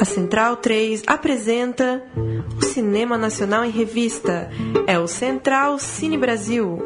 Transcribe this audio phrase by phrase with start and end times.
[0.00, 2.02] A Central 3 apresenta
[2.56, 4.48] o Cinema Nacional em Revista.
[4.86, 6.78] É o Central Cine Brasil.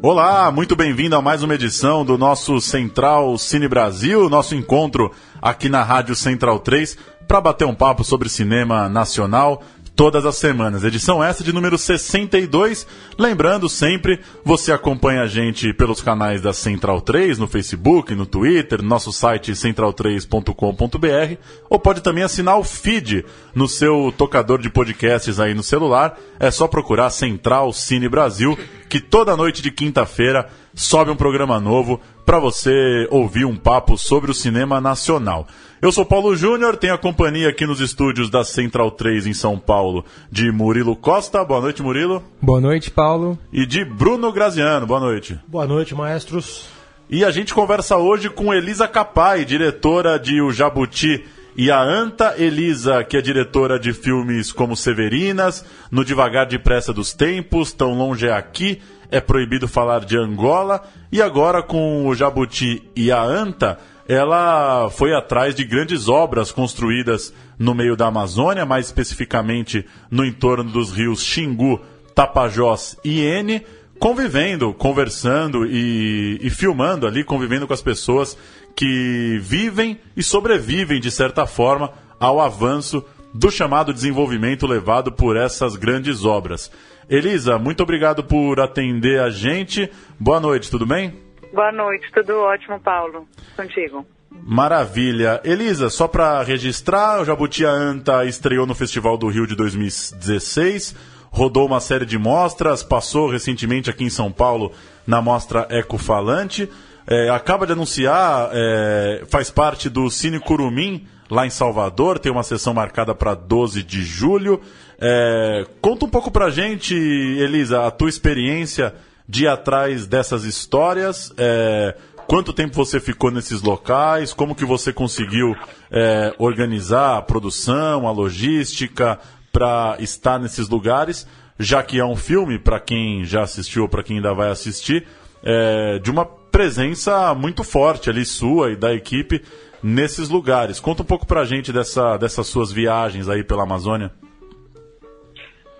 [0.00, 5.12] Olá, muito bem-vindo a mais uma edição do nosso Central Cine Brasil, nosso encontro
[5.42, 6.96] aqui na Rádio Central 3
[7.26, 9.62] para bater um papo sobre cinema nacional,
[9.96, 10.84] todas as semanas.
[10.84, 12.86] Edição essa de número 62.
[13.18, 18.82] Lembrando sempre, você acompanha a gente pelos canais da Central 3, no Facebook, no Twitter,
[18.82, 25.40] no nosso site central3.com.br, ou pode também assinar o feed no seu tocador de podcasts
[25.40, 26.18] aí no celular.
[26.38, 28.56] É só procurar Central Cine Brasil,
[28.88, 34.32] que toda noite de quinta-feira sobe um programa novo para você ouvir um papo sobre
[34.32, 35.46] o cinema nacional.
[35.80, 39.56] Eu sou Paulo Júnior, tenho a companhia aqui nos estúdios da Central 3 em São
[39.56, 41.44] Paulo de Murilo Costa.
[41.44, 42.24] Boa noite, Murilo.
[42.42, 43.38] Boa noite, Paulo.
[43.52, 44.84] E de Bruno Graziano.
[44.86, 45.38] Boa noite.
[45.46, 46.68] Boa noite, maestros.
[47.08, 51.24] E a gente conversa hoje com Elisa Capai, diretora de O Jabuti
[51.56, 57.14] e a Anta Elisa, que é diretora de filmes como Severinas, No Devagar Depressa dos
[57.14, 62.82] Tempos, Tão Longe é Aqui, É Proibido Falar de Angola, e agora com o Jabuti
[62.94, 68.86] e a Anta, ela foi atrás de grandes obras construídas no meio da Amazônia, mais
[68.86, 71.80] especificamente no entorno dos rios Xingu,
[72.14, 73.62] Tapajós e Ene,
[73.98, 78.36] convivendo, conversando e, e filmando ali, convivendo com as pessoas
[78.76, 83.02] que vivem e sobrevivem, de certa forma, ao avanço
[83.32, 86.70] do chamado desenvolvimento levado por essas grandes obras.
[87.08, 89.90] Elisa, muito obrigado por atender a gente.
[90.20, 91.14] Boa noite, tudo bem?
[91.52, 93.26] Boa noite, tudo ótimo, Paulo.
[93.56, 94.04] Contigo.
[94.30, 95.40] Maravilha.
[95.44, 100.94] Elisa, só para registrar, o Jabuti Anta estreou no Festival do Rio de 2016,
[101.30, 104.72] rodou uma série de mostras, passou recentemente aqui em São Paulo
[105.06, 106.68] na mostra Ecofalante,
[107.06, 112.42] é, acaba de anunciar, é, faz parte do Cine Curumim, lá em Salvador, tem uma
[112.42, 114.60] sessão marcada para 12 de julho.
[114.98, 118.94] É, conta um pouco pra gente, Elisa, a tua experiência
[119.28, 121.32] de ir atrás dessas histórias.
[121.36, 121.94] É,
[122.26, 124.32] quanto tempo você ficou nesses locais?
[124.32, 125.54] Como que você conseguiu
[125.90, 129.18] é, organizar a produção, a logística
[129.52, 131.26] para estar nesses lugares?
[131.58, 135.06] Já que é um filme, para quem já assistiu ou para quem ainda vai assistir,
[135.42, 139.42] é, de uma presença muito forte ali sua e da equipe
[139.82, 140.80] nesses lugares.
[140.80, 144.10] Conta um pouco para a gente dessa, dessas suas viagens aí pela Amazônia.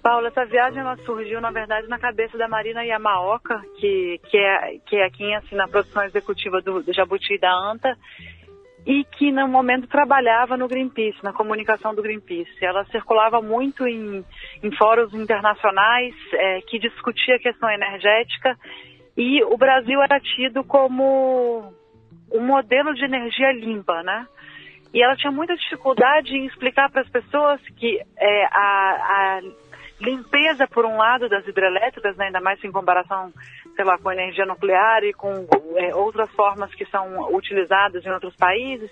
[0.03, 4.79] Paula, essa viagem ela surgiu, na verdade, na cabeça da Marina Yamaoka, que, que, é,
[4.87, 7.97] que é quem assina a produção executiva do, do Jabuti e da ANTA,
[8.87, 12.53] e que no momento trabalhava no Greenpeace, na comunicação do Greenpeace.
[12.63, 14.23] Ela circulava muito em,
[14.63, 18.59] em fóruns internacionais é, que discutia a questão energética
[19.17, 21.73] e o Brasil era tido como
[22.33, 24.27] um modelo de energia limpa, né?
[24.93, 29.41] E ela tinha muita dificuldade em explicar para as pessoas que é, a, a
[30.01, 33.33] limpeza, por um lado, das hidrelétricas, né, ainda mais em comparação,
[33.75, 35.47] sei lá, com energia nuclear e com
[35.77, 38.91] é, outras formas que são utilizadas em outros países,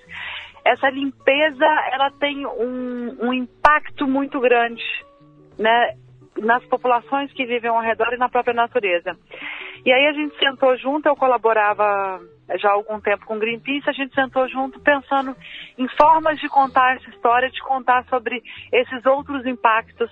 [0.65, 4.83] essa limpeza ela tem um, um impacto muito grande,
[5.59, 5.95] né,
[6.39, 9.17] nas populações que vivem ao redor e na própria natureza.
[9.84, 12.21] E aí a gente sentou junto, eu colaborava
[12.59, 15.37] já há algum tempo com o Greenpeace, a gente sentou junto pensando
[15.78, 18.43] em formas de contar essa história, de contar sobre
[18.73, 20.11] esses outros impactos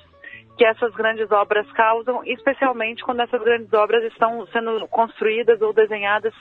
[0.57, 6.35] que essas grandes obras causam, especialmente quando essas grandes obras estão sendo construídas ou desenhadas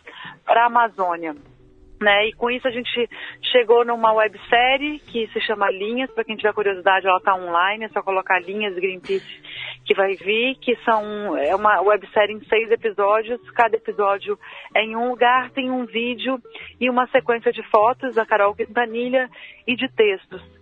[0.46, 1.36] para a Amazônia.
[2.02, 2.30] Né?
[2.30, 3.08] E com isso a gente
[3.52, 7.90] chegou numa websérie que se chama Linhas, para quem tiver curiosidade, ela está online, é
[7.90, 9.42] só colocar Linhas Greenpeace
[9.86, 14.38] que vai vir, que são é uma websérie em seis episódios, cada episódio
[14.76, 16.40] é em um lugar, tem um vídeo
[16.80, 19.30] e uma sequência de fotos da Carol Quintanilha
[19.68, 20.61] e de textos.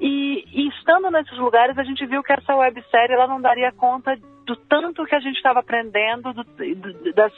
[0.00, 4.16] E, e, estando nesses lugares, a gente viu que essa websérie ela não daria conta
[4.44, 7.32] do tanto que a gente estava aprendendo, do, do, das,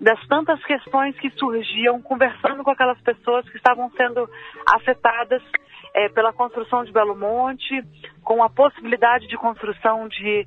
[0.00, 4.28] das tantas questões que surgiam, conversando com aquelas pessoas que estavam sendo
[4.72, 5.42] afetadas
[5.94, 7.82] é, pela construção de Belo Monte,
[8.22, 10.46] com a possibilidade de construção de,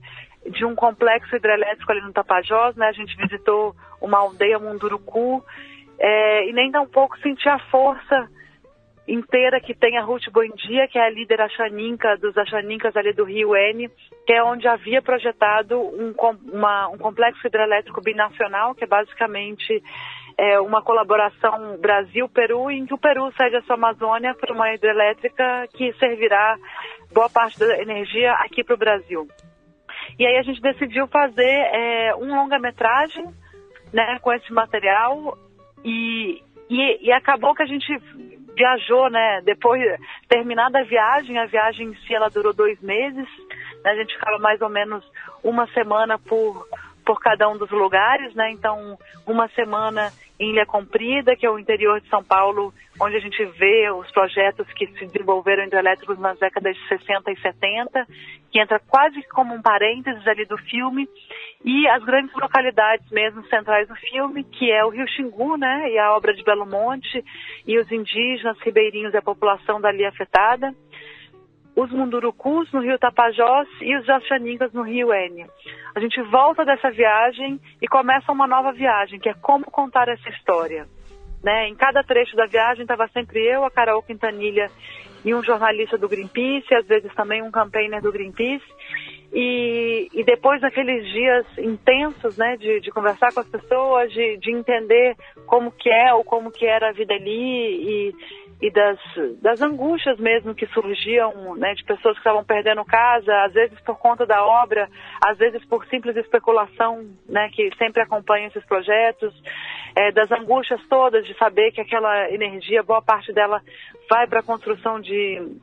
[0.50, 2.76] de um complexo hidrelétrico ali no Tapajós.
[2.76, 2.88] Né?
[2.88, 5.44] A gente visitou uma aldeia Munduruku
[6.00, 8.30] é, e nem tão pouco sentia a força
[9.10, 13.24] inteira que tem a Ruth Buendia, que é a líder achaninca dos achaninkas ali do
[13.24, 13.90] Rio N,
[14.26, 16.14] que é onde havia projetado um,
[16.54, 19.84] uma, um complexo hidrelétrico binacional, que é basicamente
[20.38, 25.68] é, uma colaboração Brasil-Peru, em que o Peru cede a sua Amazônia para uma hidrelétrica
[25.74, 26.56] que servirá
[27.14, 29.28] boa parte da energia aqui para o Brasil.
[30.18, 33.26] E aí a gente decidiu fazer é, um longa-metragem
[33.94, 35.38] né, com esse material
[35.84, 37.88] e, e, e, acabou que a gente
[38.60, 39.42] viajou, né?
[39.46, 39.82] Depois,
[40.28, 43.28] terminada a viagem, a viagem em si ela durou dois meses,
[43.84, 45.02] né, a gente ficava mais ou menos
[45.42, 46.68] uma semana por,
[47.06, 48.52] por cada um dos lugares, né?
[48.52, 53.20] Então, uma semana em Ilha Comprida, que é o interior de São Paulo, onde a
[53.20, 58.08] gente vê os projetos que se desenvolveram hidrelétricos nas décadas de 60 e 70,
[58.50, 61.08] que entra quase como um parênteses ali do filme,
[61.64, 66.00] e as grandes localidades mesmo centrais do filme, que é o Rio Xingu, né, e
[66.00, 67.24] a obra de Belo Monte,
[67.68, 70.74] e os indígenas, ribeirinhos e a população dali afetada
[71.76, 75.46] os Mundurucus no Rio Tapajós e os Jaxaningas no Rio N.
[75.96, 80.30] A gente volta dessa viagem e começa uma nova viagem, que é como contar essa
[80.30, 80.88] história.
[81.44, 81.70] Né?
[81.70, 84.68] Em cada trecho da viagem estava sempre eu, a Carol Quintanilha
[85.24, 88.66] e um jornalista do Greenpeace, às vezes também um campaigner do Greenpeace.
[89.32, 94.52] E, e depois daqueles dias intensos, né, de, de conversar com as pessoas, de, de
[94.52, 95.16] entender
[95.46, 98.16] como que é ou como que era a vida ali e,
[98.62, 99.00] e das,
[99.42, 103.98] das angústias mesmo que surgiam, né, de pessoas que estavam perdendo casa, às vezes por
[103.98, 104.90] conta da obra,
[105.26, 109.34] às vezes por simples especulação, né, que sempre acompanha esses projetos,
[109.96, 113.62] é, das angústias todas de saber que aquela energia, boa parte dela
[114.10, 115.58] vai para a construção de,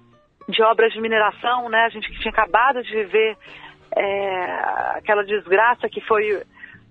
[0.48, 3.36] de obras de mineração, né, a gente que tinha acabado de viver
[3.94, 4.44] é,
[4.94, 6.42] aquela desgraça que foi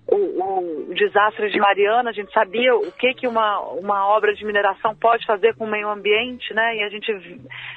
[0.08, 4.44] o, o, desastre de Mariana, a gente sabia o que, que uma, uma obra de
[4.44, 6.76] mineração pode fazer com o meio ambiente, né?
[6.76, 7.12] E a gente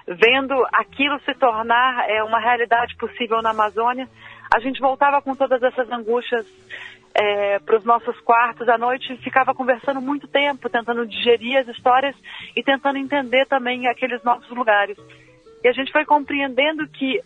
[0.07, 4.07] vendo aquilo se tornar é, uma realidade possível na Amazônia,
[4.53, 6.45] a gente voltava com todas essas angústias
[7.13, 11.67] é, para os nossos quartos à noite e ficava conversando muito tempo, tentando digerir as
[11.67, 12.15] histórias
[12.55, 14.97] e tentando entender também aqueles novos lugares.
[15.63, 17.21] E a gente foi compreendendo que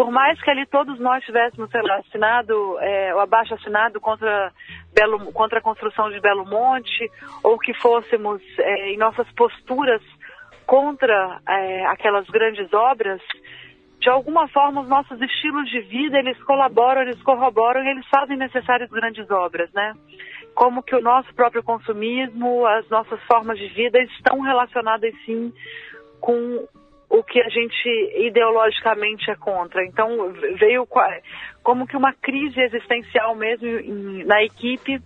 [0.00, 4.50] por mais que ali todos nós tivéssemos, sei lá, assinado, é, o abaixo assinado contra,
[4.94, 7.12] Belo, contra a construção de Belo Monte,
[7.44, 10.00] ou que fôssemos é, em nossas posturas
[10.64, 13.20] contra é, aquelas grandes obras,
[14.00, 18.88] de alguma forma os nossos estilos de vida, eles colaboram, eles corroboram, eles fazem necessárias
[18.88, 19.92] grandes obras, né?
[20.54, 25.52] Como que o nosso próprio consumismo, as nossas formas de vida estão relacionadas sim
[26.22, 26.66] com
[27.10, 27.88] o que a gente
[28.24, 29.84] ideologicamente é contra.
[29.84, 30.86] Então veio
[31.62, 33.66] como que uma crise existencial mesmo
[34.24, 35.02] na equipe.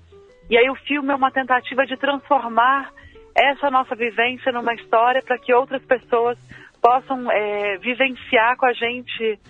[0.51, 2.93] E aí o filme é uma tentativa de transformar
[3.35, 6.39] essa nossa vivência numa história para que outras pessoas
[6.81, 9.41] possam é, vivenciar com a gente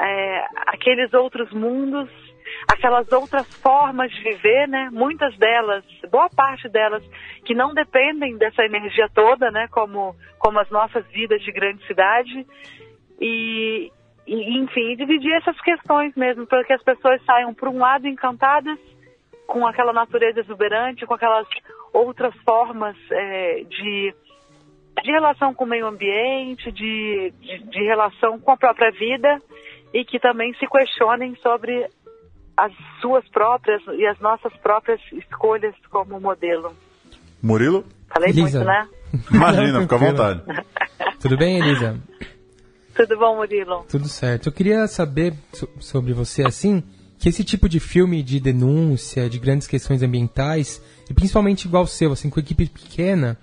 [0.00, 2.08] é, aqueles outros mundos
[2.70, 4.90] aquelas outras formas de viver, né?
[4.92, 7.02] Muitas delas, boa parte delas,
[7.44, 9.66] que não dependem dessa energia toda, né?
[9.70, 12.46] Como, como as nossas vidas de grande cidade.
[13.20, 13.90] E,
[14.26, 18.78] e enfim, dividir essas questões mesmo, para que as pessoas saiam, por um lado, encantadas
[19.46, 21.48] com aquela natureza exuberante, com aquelas
[21.92, 24.14] outras formas é, de,
[25.02, 29.40] de relação com o meio ambiente, de, de, de relação com a própria vida,
[29.92, 31.88] e que também se questionem sobre
[32.58, 36.74] as suas próprias e as nossas próprias escolhas como modelo.
[37.40, 37.84] Murilo?
[38.08, 38.64] Falei Elisa.
[38.64, 38.88] muito, né?
[39.30, 40.42] Imagina, fica à vontade.
[41.20, 41.96] Tudo bem, Elisa?
[42.96, 43.84] Tudo bom, Murilo?
[43.88, 44.48] Tudo certo.
[44.48, 46.82] Eu queria saber so sobre você, assim,
[47.16, 51.86] que esse tipo de filme de denúncia, de grandes questões ambientais, e principalmente igual o
[51.86, 53.38] seu, assim, com equipe pequena,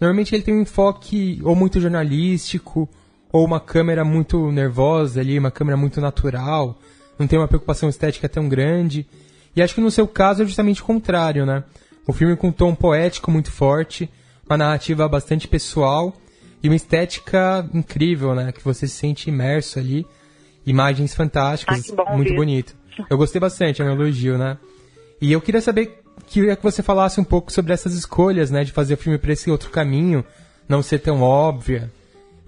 [0.00, 2.88] normalmente ele tem um enfoque ou muito jornalístico,
[3.30, 6.78] ou uma câmera muito nervosa ali, uma câmera muito natural,
[7.20, 9.06] não tem uma preocupação estética tão grande.
[9.54, 11.62] E acho que no seu caso é justamente o contrário, né?
[12.06, 14.08] O filme com um tom poético muito forte,
[14.48, 16.16] uma narrativa bastante pessoal
[16.62, 18.50] e uma estética incrível, né?
[18.52, 20.06] Que você se sente imerso ali.
[20.64, 22.74] Imagens fantásticas, ah, muito bonito.
[23.08, 24.56] Eu gostei bastante, é um elogio, né?
[25.20, 28.64] E eu queria saber, queria que você falasse um pouco sobre essas escolhas, né?
[28.64, 30.24] De fazer o filme para esse outro caminho,
[30.66, 31.90] não ser tão óbvia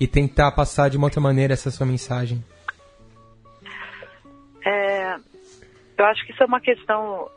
[0.00, 2.43] e tentar passar de uma outra maneira essa sua mensagem.
[4.64, 5.16] É,
[5.99, 7.31] eu acho que isso é uma questão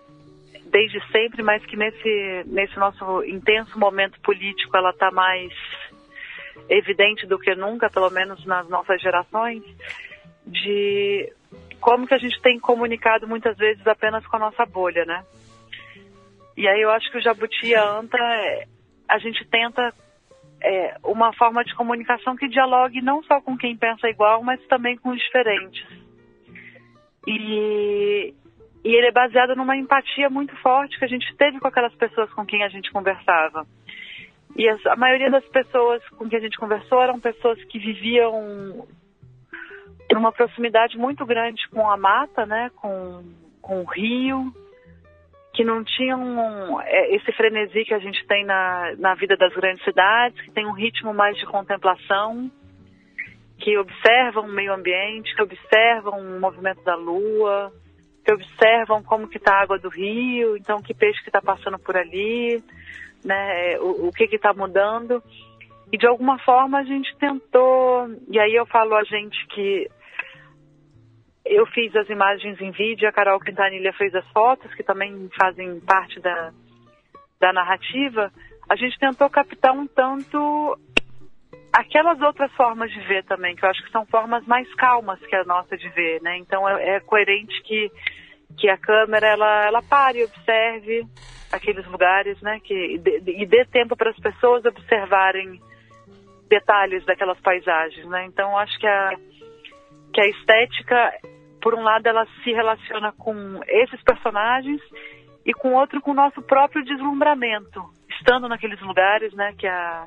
[0.66, 5.52] desde sempre, mas que nesse, nesse nosso intenso momento político ela está mais
[6.70, 9.64] evidente do que nunca, pelo menos nas nossas gerações,
[10.46, 11.32] de
[11.80, 15.24] como que a gente tem comunicado muitas vezes apenas com a nossa bolha, né?
[16.58, 18.66] E aí eu acho que o Jabuti a Anta, é,
[19.08, 19.94] a gente tenta
[20.62, 24.98] é, uma forma de comunicação que dialogue não só com quem pensa igual, mas também
[24.98, 25.86] com os diferentes.
[27.28, 28.34] E,
[28.84, 32.32] e ele é baseado numa empatia muito forte que a gente teve com aquelas pessoas
[32.34, 33.66] com quem a gente conversava.
[34.56, 38.88] E as, a maioria das pessoas com quem a gente conversou eram pessoas que viviam
[40.12, 43.24] numa proximidade muito grande com a mata, né, com,
[43.62, 44.54] com o rio,
[45.54, 49.84] que não tinham é, esse frenesi que a gente tem na, na vida das grandes
[49.84, 52.52] cidades, que tem um ritmo mais de contemplação,
[53.58, 57.72] que observam o meio ambiente, que observam o movimento da lua,
[58.24, 61.80] que observam como que está a água do rio, então que peixe que está passando
[61.80, 62.62] por ali,
[63.24, 65.24] né, o, o que está mudando.
[65.92, 69.88] E de alguma forma a gente tentou, e aí eu falo a gente que
[71.46, 75.80] eu fiz as imagens em vídeo, a Carol Quintanilha fez as fotos, que também fazem
[75.80, 76.52] parte da,
[77.40, 78.32] da narrativa.
[78.68, 80.78] A gente tentou captar um tanto
[81.76, 85.36] aquelas outras formas de ver também, que eu acho que são formas mais calmas que
[85.36, 86.38] a nossa de ver, né?
[86.38, 87.92] Então é, é coerente que,
[88.58, 91.06] que a câmera ela, ela pare e observe
[91.52, 92.60] aqueles lugares, né?
[92.64, 95.60] Que, e, e dê tempo para as pessoas observarem
[96.48, 98.26] detalhes daquelas paisagens, né?
[98.26, 99.12] Então acho que a,
[100.14, 101.14] que a estética
[101.66, 104.80] por um lado, ela se relaciona com esses personagens
[105.44, 107.84] e com outro com o nosso próprio deslumbramento,
[108.20, 110.06] estando naqueles lugares, né, que a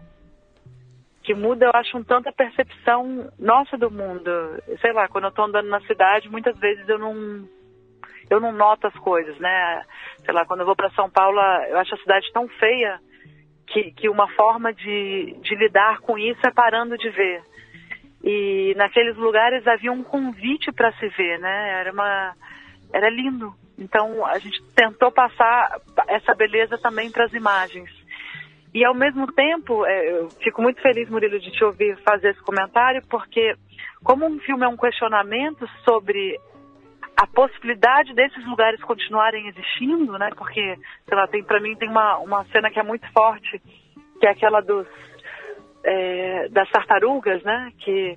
[1.29, 4.31] que muda, eu acho um tanto a percepção nossa do mundo.
[4.81, 7.47] Sei lá, quando eu estou andando na cidade, muitas vezes eu não
[8.31, 9.83] eu não noto as coisas, né?
[10.25, 12.99] Sei lá, quando eu vou para São Paulo, eu acho a cidade tão feia
[13.67, 17.43] que, que uma forma de, de lidar com isso é parando de ver.
[18.25, 21.81] E naqueles lugares havia um convite para se ver, né?
[21.81, 22.35] Era uma
[22.91, 23.53] era lindo.
[23.77, 27.98] Então a gente tentou passar essa beleza também para as imagens.
[28.75, 32.41] E ao mesmo tempo, é, eu fico muito feliz, Murilo, de te ouvir fazer esse
[32.43, 33.55] comentário, porque
[34.03, 36.39] como um filme é um questionamento sobre
[37.17, 40.31] a possibilidade desses lugares continuarem existindo, né?
[40.37, 40.77] Porque,
[41.09, 43.61] sei lá, tem para mim tem uma, uma cena que é muito forte,
[44.21, 44.87] que é aquela dos
[45.83, 47.73] é, das tartarugas, né?
[47.79, 48.17] Que,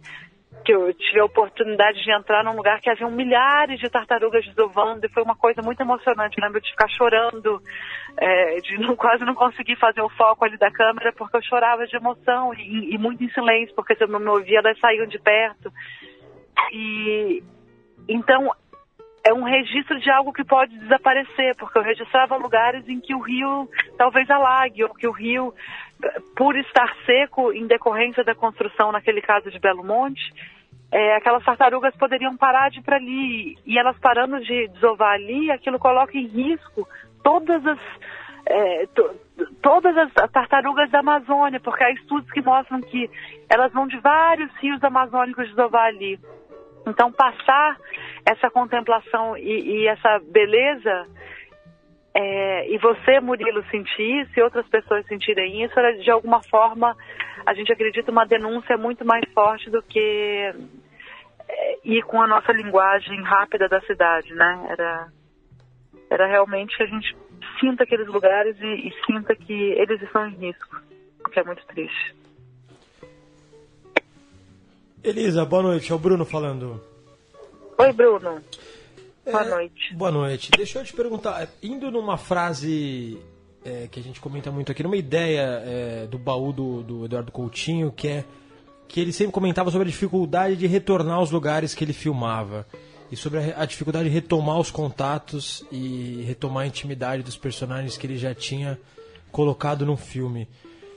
[0.63, 5.05] que eu tive a oportunidade de entrar num lugar que havia milhares de tartarugas desovando
[5.05, 6.37] e foi uma coisa muito emocionante.
[6.37, 7.61] Eu lembro de ficar chorando,
[8.17, 11.87] é, de não, quase não conseguir fazer o foco ali da câmera porque eu chorava
[11.87, 15.07] de emoção e, e muito em silêncio, porque se eu não me ouvia, elas saíam
[15.07, 15.71] de perto.
[16.71, 17.43] E
[18.07, 18.51] então
[19.23, 23.19] é um registro de algo que pode desaparecer, porque eu registrava lugares em que o
[23.19, 25.53] rio talvez alague, ou que o rio
[26.35, 30.21] por estar seco em decorrência da construção, naquele caso de Belo Monte,
[30.91, 33.57] é, aquelas tartarugas poderiam parar de ir para ali.
[33.65, 36.87] E elas parando de desovar ali, aquilo coloca em risco
[37.23, 37.79] todas as.
[38.43, 39.15] É, to,
[39.61, 43.09] todas as tartarugas da Amazônia, porque há estudos que mostram que
[43.49, 46.19] elas vão de vários rios amazônicos desovar ali.
[46.87, 47.77] Então, passar
[48.25, 51.07] essa contemplação e, e essa beleza
[52.13, 56.95] é, e você, Murilo, sentir isso e outras pessoas sentirem isso, era de alguma forma,
[57.45, 60.53] a gente acredita, uma denúncia muito mais forte do que
[61.47, 64.67] é, ir com a nossa linguagem rápida da cidade, né?
[64.69, 65.07] Era,
[66.09, 67.15] era realmente que a gente
[67.59, 70.81] sinta aqueles lugares e, e sinta que eles estão em risco,
[71.25, 72.15] o que é muito triste.
[75.03, 75.91] Elisa, boa noite.
[75.91, 76.79] É o Bruno falando.
[77.77, 78.39] Oi, Bruno.
[79.25, 79.95] Boa é, noite.
[79.95, 80.51] Boa noite.
[80.55, 83.19] Deixa eu te perguntar, indo numa frase
[83.63, 87.31] é, que a gente comenta muito aqui, numa ideia é, do baú do, do, Eduardo
[87.31, 88.25] Coutinho, que é
[88.87, 92.67] que ele sempre comentava sobre a dificuldade de retornar aos lugares que ele filmava
[93.11, 97.97] e sobre a, a dificuldade de retomar os contatos e retomar a intimidade dos personagens
[97.97, 98.79] que ele já tinha
[99.31, 100.49] colocado no filme.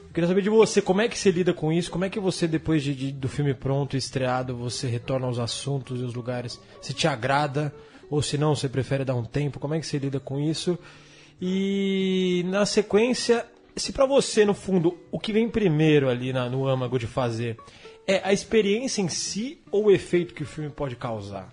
[0.08, 1.90] Eu queria saber de você, como é que você lida com isso?
[1.90, 6.00] Como é que você, depois de, de, do filme pronto, estreado, você retorna aos assuntos
[6.00, 6.60] e os lugares?
[6.80, 7.72] Se te agrada?
[8.14, 9.58] Ou se não, você prefere dar um tempo?
[9.58, 10.78] Como é que você lida com isso?
[11.42, 13.44] E na sequência,
[13.74, 17.56] se para você, no fundo, o que vem primeiro ali na, no âmago de fazer
[18.06, 21.52] é a experiência em si ou o efeito que o filme pode causar?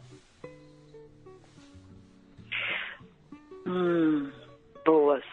[3.65, 4.29] Hum,
[4.85, 5.23] boas.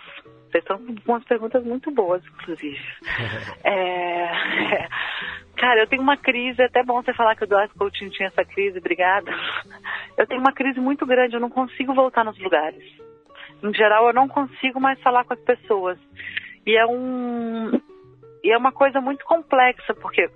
[0.50, 2.80] Vocês estão com umas perguntas muito boas, inclusive.
[3.64, 4.88] é,
[5.58, 8.28] Cara, eu tenho uma crise, é até bom você falar que o Eduardo Coutinho tinha
[8.28, 9.30] essa crise, obrigada.
[10.18, 12.82] Eu tenho uma crise muito grande, eu não consigo voltar nos lugares.
[13.62, 15.96] Em geral, eu não consigo mais falar com as pessoas.
[16.66, 17.80] E é um
[18.42, 20.28] e é uma coisa muito complexa, porque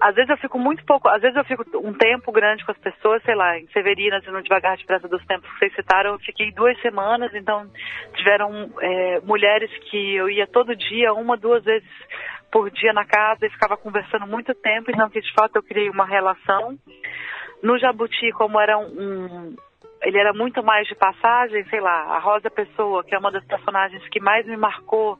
[0.00, 2.78] às vezes eu fico muito pouco, às vezes eu fico um tempo grande com as
[2.78, 6.12] pessoas, sei lá, em Severinas e no Devagar de Praça dos Tempos que vocês citaram,
[6.12, 7.70] eu fiquei duas semanas, então
[8.14, 11.88] tiveram é, mulheres que eu ia todo dia, uma, duas vezes
[12.50, 15.88] por dia na casa e ficava conversando muito tempo, então que de fato eu criei
[15.88, 16.76] uma relação.
[17.62, 19.56] No Jabuti, como era um, um
[20.02, 23.44] ele era muito mais de passagem, sei lá, a Rosa Pessoa, que é uma das
[23.44, 25.16] personagens que mais me marcou,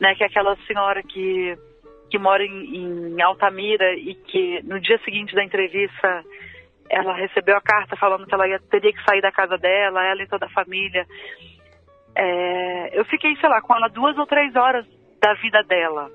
[0.00, 1.56] né, que é aquela senhora que
[2.08, 6.22] que mora em, em Altamira e que no dia seguinte da entrevista
[6.90, 10.22] ela recebeu a carta falando que ela ia, teria que sair da casa dela, ela
[10.22, 11.06] e toda a família.
[12.14, 14.84] É, eu fiquei, sei lá, com ela duas ou três horas
[15.22, 16.10] da vida dela.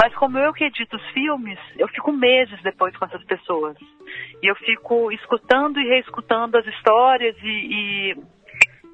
[0.00, 3.76] Mas como eu que edito os filmes, eu fico meses depois com essas pessoas.
[4.40, 8.16] E eu fico escutando e reescutando as histórias e, e,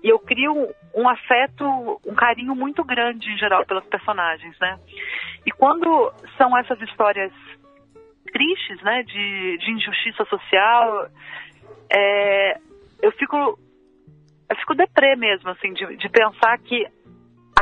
[0.03, 4.79] e eu crio um afeto, um carinho muito grande em geral pelos personagens, né?
[5.45, 7.33] E quando são essas histórias
[8.33, 11.09] tristes, né, de, de injustiça social,
[11.93, 12.59] é,
[13.03, 13.59] eu fico
[14.49, 16.87] eu fico deprê mesmo, assim, de, de pensar que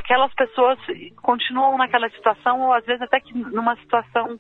[0.02, 0.78] aquelas pessoas
[1.22, 4.38] continuam naquela situação ou às vezes até que numa situação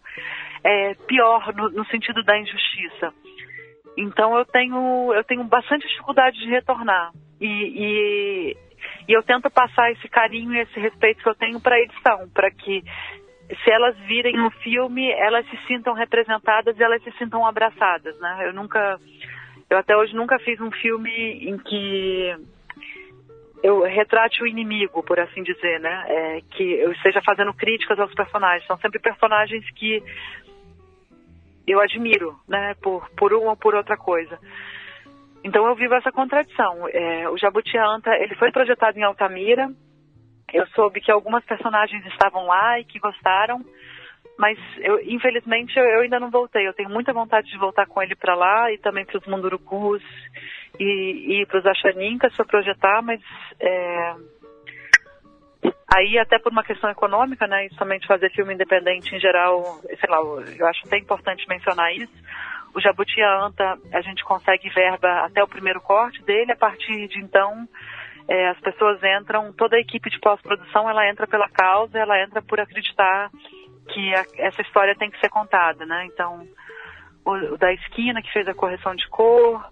[0.64, 3.12] é, pior no, no, sentido da injustiça.
[3.96, 8.56] Então eu tenho eu tenho bastante dificuldade de retornar e, e,
[9.08, 12.28] e eu tento passar esse carinho e esse respeito que eu tenho para a edição,
[12.34, 12.82] para que
[13.64, 18.48] se elas virem um filme, elas se sintam representadas e elas se sintam abraçadas, né?
[18.48, 18.98] Eu nunca,
[19.68, 21.10] eu até hoje nunca fiz um filme
[21.48, 22.34] em que
[23.62, 26.04] eu retrate o inimigo, por assim dizer, né?
[26.08, 28.66] É, que eu esteja fazendo críticas aos personagens.
[28.66, 30.02] São sempre personagens que
[31.66, 32.74] eu admiro, né?
[32.82, 34.38] Por, por uma ou por outra coisa.
[35.44, 36.88] Então eu vivo essa contradição.
[36.88, 39.70] É, o Jabuti Anta, ele foi projetado em Altamira,
[40.52, 43.64] eu soube que algumas personagens estavam lá e que gostaram,
[44.38, 46.66] mas eu, infelizmente eu, eu, ainda não voltei.
[46.66, 50.02] Eu tenho muita vontade de voltar com ele para lá e também para os Mundurucus
[50.78, 53.20] e, para os Achaninkas para projetar, mas
[53.60, 54.14] é,
[55.94, 60.08] aí até por uma questão econômica, né, e somente fazer filme independente em geral, sei
[60.08, 60.18] lá,
[60.58, 62.12] eu acho até importante mencionar isso.
[62.74, 67.18] O Jabuti Anta, a gente consegue verba até o primeiro corte dele, a partir de
[67.18, 67.68] então
[68.28, 72.40] é, as pessoas entram, toda a equipe de pós-produção ela entra pela causa, ela entra
[72.40, 73.30] por acreditar
[73.88, 76.06] que a, essa história tem que ser contada, né?
[76.06, 76.46] Então,
[77.24, 79.62] o, o, da esquina que fez a correção de cor,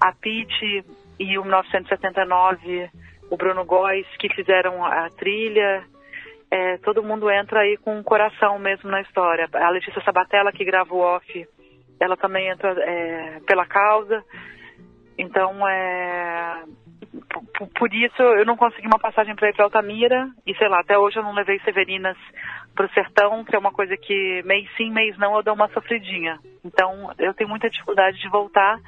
[0.00, 0.84] a Pete
[1.18, 2.90] e o 1979,
[3.30, 5.84] o Bruno Góes que fizeram a trilha,
[6.50, 9.48] é, todo mundo entra aí com um coração mesmo na história.
[9.52, 11.48] A Letícia Sabatella que grava o off,
[11.98, 14.22] ela também entra é, pela causa.
[15.18, 16.62] Então, é,
[17.56, 20.80] por, por, isso eu não consegui uma passagem para ir para Altamira e sei lá,
[20.80, 22.16] até hoje eu não levei Severinas
[22.74, 25.68] para o sertão, que é uma coisa que mês sim, mês não eu dou uma
[25.68, 26.38] sofridinha.
[26.64, 28.78] Então eu tenho muita dificuldade de voltar,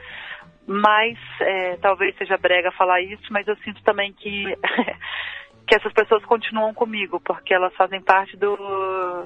[0.68, 4.44] mas é, talvez seja brega falar isso, mas eu sinto também que
[5.66, 9.24] que essas pessoas continuam comigo porque elas fazem parte do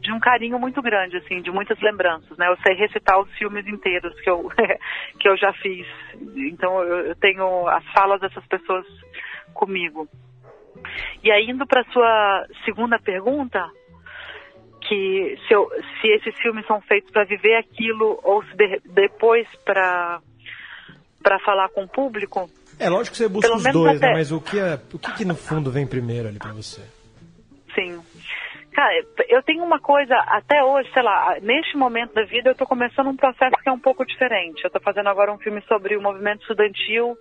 [0.00, 2.48] de um carinho muito grande, assim, de muitas lembranças, né?
[2.48, 4.50] Eu sei recitar os filmes inteiros que eu,
[5.20, 5.86] que eu já fiz.
[6.34, 8.86] Então eu, tenho as falas dessas pessoas
[9.52, 10.08] comigo.
[11.22, 13.70] E aí, indo para sua segunda pergunta,
[14.90, 19.46] que se, eu, se esses filmes são feitos para viver aquilo ou se de, depois
[19.64, 20.20] para
[21.22, 22.50] para falar com o público.
[22.78, 23.96] É lógico que você busca os dois, né?
[23.98, 24.06] até...
[24.08, 24.12] né?
[24.14, 26.80] Mas o que, é, o que, que no fundo vem primeiro ali para você?
[27.74, 28.00] Sim.
[28.72, 32.66] Cara, eu tenho uma coisa, até hoje, sei lá, neste momento da vida eu estou
[32.66, 34.62] começando um processo que é um pouco diferente.
[34.62, 37.16] Eu estou fazendo agora um filme sobre o movimento estudantil,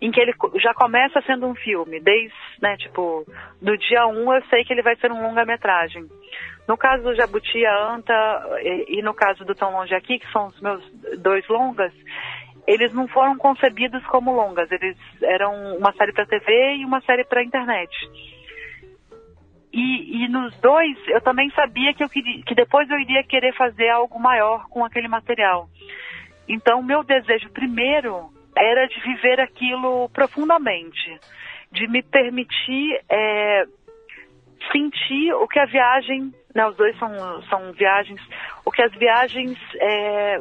[0.00, 1.98] em que ele já começa sendo um filme.
[1.98, 3.26] Desde, né, tipo,
[3.60, 6.06] do dia 1 um, eu sei que ele vai ser um longa-metragem.
[6.68, 10.30] No caso do Jabuti, a Anta, e, e no caso do Tão Longe Aqui, que
[10.30, 10.88] são os meus
[11.18, 11.92] dois longas,
[12.66, 17.24] eles não foram concebidos como longas, eles eram uma série para TV e uma série
[17.24, 17.90] para internet.
[19.72, 23.54] E, e, nos dois eu também sabia que eu queria, que depois eu iria querer
[23.54, 25.68] fazer algo maior com aquele material.
[26.46, 31.18] Então meu desejo primeiro era de viver aquilo profundamente,
[31.70, 33.64] de me permitir é,
[34.70, 38.20] sentir o que a viagem, né, os dois são, são viagens,
[38.64, 40.40] o que as viagens é,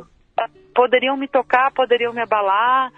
[0.76, 2.92] poderiam me tocar, poderiam me abalar,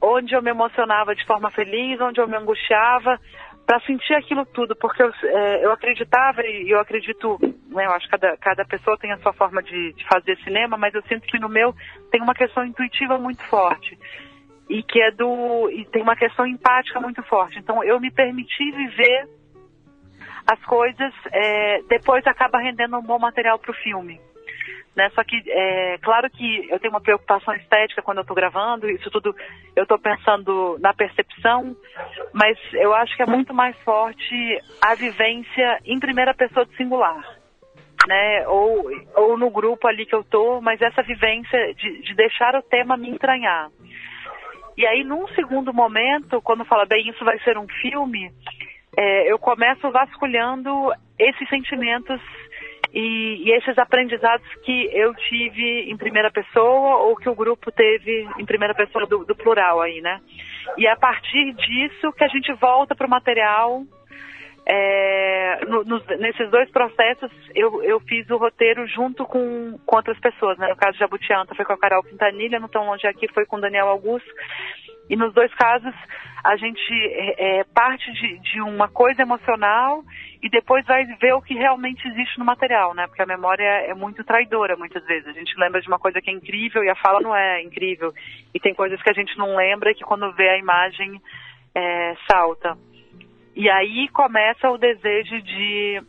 [0.00, 3.20] onde eu me emocionava de forma feliz, onde eu me angustiava,
[3.66, 7.36] para sentir aquilo tudo, porque eu, é, eu acreditava e eu acredito,
[7.68, 10.76] né, eu acho que cada, cada pessoa tem a sua forma de, de fazer cinema,
[10.76, 11.74] mas eu sinto que no meu
[12.12, 13.98] tem uma questão intuitiva muito forte
[14.70, 17.58] e que é do e tem uma questão empática muito forte.
[17.58, 19.28] Então eu me permiti viver
[20.46, 24.20] as coisas, é, depois acaba rendendo um bom material para o filme.
[24.96, 25.10] Né?
[25.10, 29.10] Só que, é, claro que eu tenho uma preocupação estética quando eu estou gravando, isso
[29.10, 29.36] tudo
[29.76, 31.76] eu estou pensando na percepção,
[32.32, 37.36] mas eu acho que é muito mais forte a vivência em primeira pessoa do singular.
[38.08, 38.48] Né?
[38.48, 42.62] Ou, ou no grupo ali que eu tô, mas essa vivência de, de deixar o
[42.62, 43.68] tema me entranhar.
[44.78, 48.30] E aí, num segundo momento, quando fala, bem, isso vai ser um filme,
[48.96, 52.20] é, eu começo vasculhando esses sentimentos
[52.92, 58.28] e, e, esses aprendizados que eu tive em primeira pessoa ou que o grupo teve
[58.38, 60.20] em primeira pessoa do, do plural aí, né?
[60.76, 63.82] E é a partir disso que a gente volta para o material.
[64.68, 65.84] É, no,
[66.18, 70.68] nesses dois processos, eu, eu fiz o roteiro junto com, com outras pessoas, né?
[70.68, 73.56] No caso de Jabutianta foi com a Carol Quintanilha, não tão longe aqui foi com
[73.56, 74.28] o Daniel Augusto.
[75.08, 75.94] E nos dois casos,
[76.42, 80.04] a gente é, é, parte de, de uma coisa emocional
[80.42, 83.06] e depois vai ver o que realmente existe no material, né?
[83.06, 85.28] Porque a memória é muito traidora muitas vezes.
[85.28, 88.12] A gente lembra de uma coisa que é incrível e a fala não é incrível.
[88.54, 91.20] E tem coisas que a gente não lembra que quando vê a imagem
[91.74, 92.76] é, salta.
[93.54, 96.02] E aí começa o desejo de,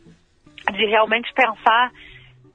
[0.72, 1.90] de realmente pensar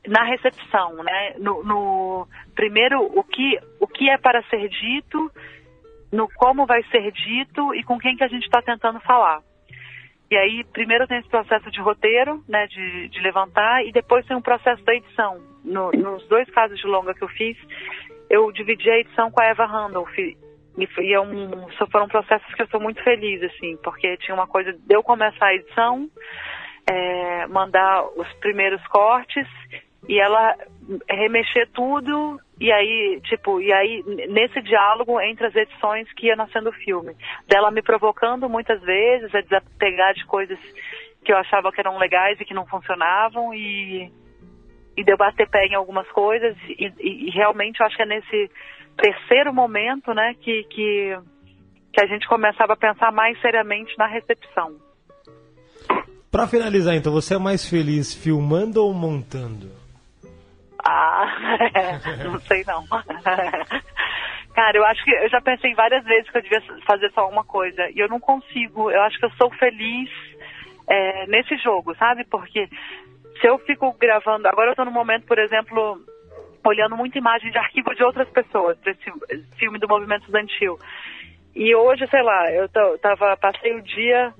[0.08, 1.36] na recepção, né?
[1.39, 5.32] No, no primeiro o que o que é para ser dito
[6.13, 9.41] no como vai ser dito e com quem que a gente está tentando falar.
[10.30, 14.38] E aí, primeiro tem esse processo de roteiro, né, de, de levantar, e depois tem
[14.38, 15.41] um processo da edição.
[15.63, 17.58] No, nos dois casos de longa que eu fiz,
[18.30, 20.17] eu dividi a edição com a Eva Randolph.
[20.17, 20.38] E,
[20.78, 24.71] e é um, foram processos que eu estou muito feliz, assim, porque tinha uma coisa
[24.71, 26.10] de eu começar a edição,
[26.88, 29.47] é, mandar os primeiros cortes,
[30.07, 30.55] e ela
[31.09, 36.69] remexer tudo e aí, tipo, e aí nesse diálogo entre as edições que ia nascendo
[36.69, 37.15] o filme,
[37.47, 40.59] dela me provocando muitas vezes a desapegar de coisas
[41.23, 44.11] que eu achava que eram legais e que não funcionavam e
[44.95, 48.51] e debater pé em algumas coisas e, e, e, realmente eu acho que é nesse
[48.95, 51.17] terceiro momento, né, que, que
[51.91, 54.75] que a gente começava a pensar mais seriamente na recepção.
[56.31, 59.82] Para finalizar, então, você é mais feliz filmando ou montando?
[60.83, 61.57] Ah,
[62.23, 62.85] não sei não.
[64.53, 67.43] Cara, eu acho que eu já pensei várias vezes que eu devia fazer só uma
[67.43, 68.91] coisa e eu não consigo.
[68.91, 70.09] Eu acho que eu sou feliz
[70.87, 72.23] é, nesse jogo, sabe?
[72.25, 72.67] Porque
[73.39, 75.99] se eu fico gravando, agora eu tô no momento, por exemplo,
[76.65, 79.11] olhando muita imagem de arquivo de outras pessoas, desse
[79.57, 80.77] filme do movimento estudantil.
[81.55, 82.69] E hoje, sei lá, eu
[82.99, 84.33] tava, passei o dia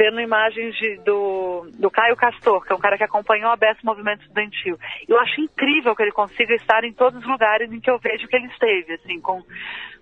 [0.00, 3.82] vendo imagens de, do, do Caio Castor, que é um cara que acompanhou a BES
[3.84, 4.78] Movimento Estudantil.
[5.06, 8.26] Eu acho incrível que ele consiga estar em todos os lugares em que eu vejo
[8.26, 9.42] que ele esteve, assim, com,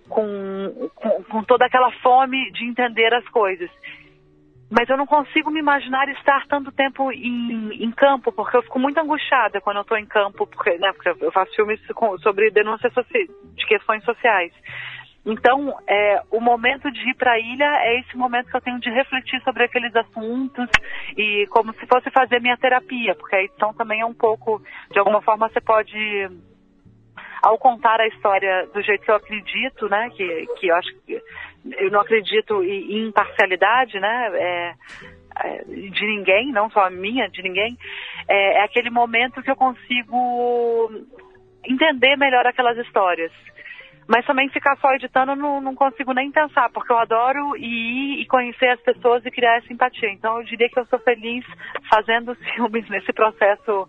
[0.07, 3.69] com, com, com toda aquela fome de entender as coisas.
[4.71, 8.79] Mas eu não consigo me imaginar estar tanto tempo em, em campo, porque eu fico
[8.79, 11.81] muito angustiada quando eu estou em campo, porque, né, porque eu faço filmes
[12.21, 14.53] sobre denúncias de questões sociais.
[15.25, 18.79] Então, é, o momento de ir para a ilha é esse momento que eu tenho
[18.79, 20.67] de refletir sobre aqueles assuntos
[21.17, 24.97] e como se fosse fazer minha terapia, porque a edição também é um pouco, de
[24.97, 26.29] alguma forma, você pode,
[27.41, 31.21] ao contar a história do jeito que eu acredito, né, que, que eu acho que
[31.77, 34.73] eu não acredito em imparcialidade, né, é,
[35.43, 37.77] é, de ninguém, não só a minha, de ninguém,
[38.27, 40.89] é, é aquele momento que eu consigo
[41.65, 43.31] entender melhor aquelas histórias.
[44.09, 48.25] Mas também ficar só editando não, não consigo nem pensar, porque eu adoro ir e
[48.25, 50.11] conhecer as pessoas e criar essa empatia.
[50.11, 51.45] Então eu diria que eu sou feliz
[51.87, 53.87] fazendo filmes nesse processo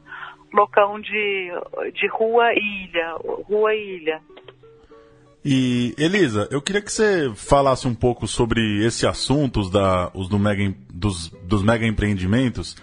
[0.53, 1.51] loucão de,
[1.95, 3.15] de rua e ilha.
[3.49, 4.21] Rua e ilha.
[5.43, 10.29] E Elisa, eu queria que você falasse um pouco sobre esse assunto, os, da, os
[10.29, 12.77] do mega, dos, dos mega empreendimentos.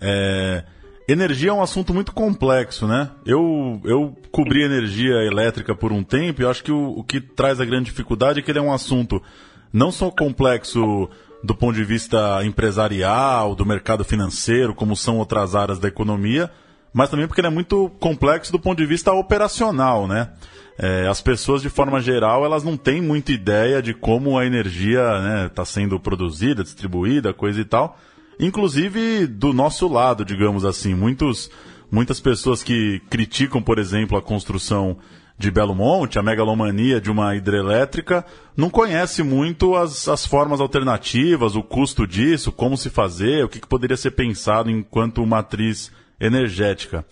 [0.00, 0.64] É,
[1.08, 3.10] Energia é um assunto muito complexo, né?
[3.24, 7.58] Eu, eu cobri energia elétrica por um tempo e acho que o, o que traz
[7.58, 9.22] a grande dificuldade é que ele é um assunto
[9.72, 11.08] não só complexo
[11.42, 16.50] do ponto de vista empresarial, do mercado financeiro, como são outras áreas da economia,
[16.92, 20.28] mas também porque ele é muito complexo do ponto de vista operacional, né?
[20.78, 25.00] É, as pessoas, de forma geral, elas não têm muita ideia de como a energia
[25.00, 27.98] está né, tá sendo produzida, distribuída, coisa e tal.
[28.38, 30.94] Inclusive do nosso lado, digamos assim.
[30.94, 31.50] Muitos,
[31.90, 34.96] muitas pessoas que criticam, por exemplo, a construção
[35.38, 41.54] de Belo Monte, a megalomania de uma hidrelétrica, não conhece muito as, as formas alternativas,
[41.54, 47.04] o custo disso, como se fazer, o que, que poderia ser pensado enquanto matriz energética.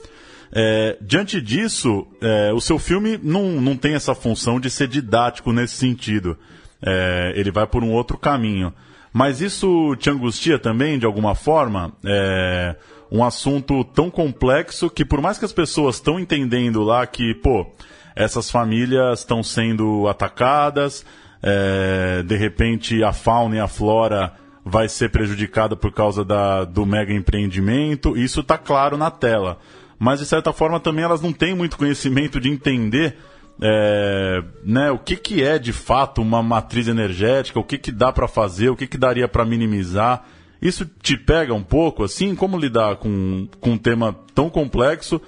[0.52, 5.52] É, diante disso, é, o seu filme não, não tem essa função de ser didático
[5.52, 6.36] nesse sentido.
[6.82, 8.72] É, ele vai por um outro caminho.
[9.16, 11.90] Mas isso te angustia também, de alguma forma?
[12.04, 12.76] É,
[13.10, 17.66] um assunto tão complexo que por mais que as pessoas estão entendendo lá que, pô,
[18.14, 21.02] essas famílias estão sendo atacadas,
[21.42, 26.84] é, de repente a fauna e a flora vai ser prejudicada por causa da, do
[26.84, 29.58] mega empreendimento, isso está claro na tela.
[29.98, 33.16] Mas de certa forma também elas não têm muito conhecimento de entender
[33.60, 38.12] é, né, o que, que é de fato uma matriz energética, o que, que dá
[38.12, 40.24] para fazer, o que, que daria para minimizar.
[40.60, 42.34] Isso te pega um pouco, assim?
[42.34, 45.20] Como lidar com, com um tema tão complexo,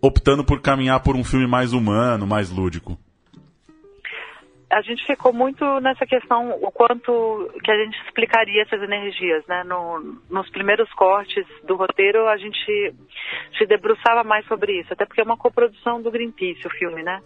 [0.00, 2.98] optando por caminhar por um filme mais humano, mais lúdico?
[4.70, 9.62] a gente ficou muito nessa questão o quanto que a gente explicaria essas energias, né?
[9.64, 12.94] No, nos primeiros cortes do roteiro a gente
[13.56, 17.22] se debruçava mais sobre isso, até porque é uma coprodução do Greenpeace o filme, né?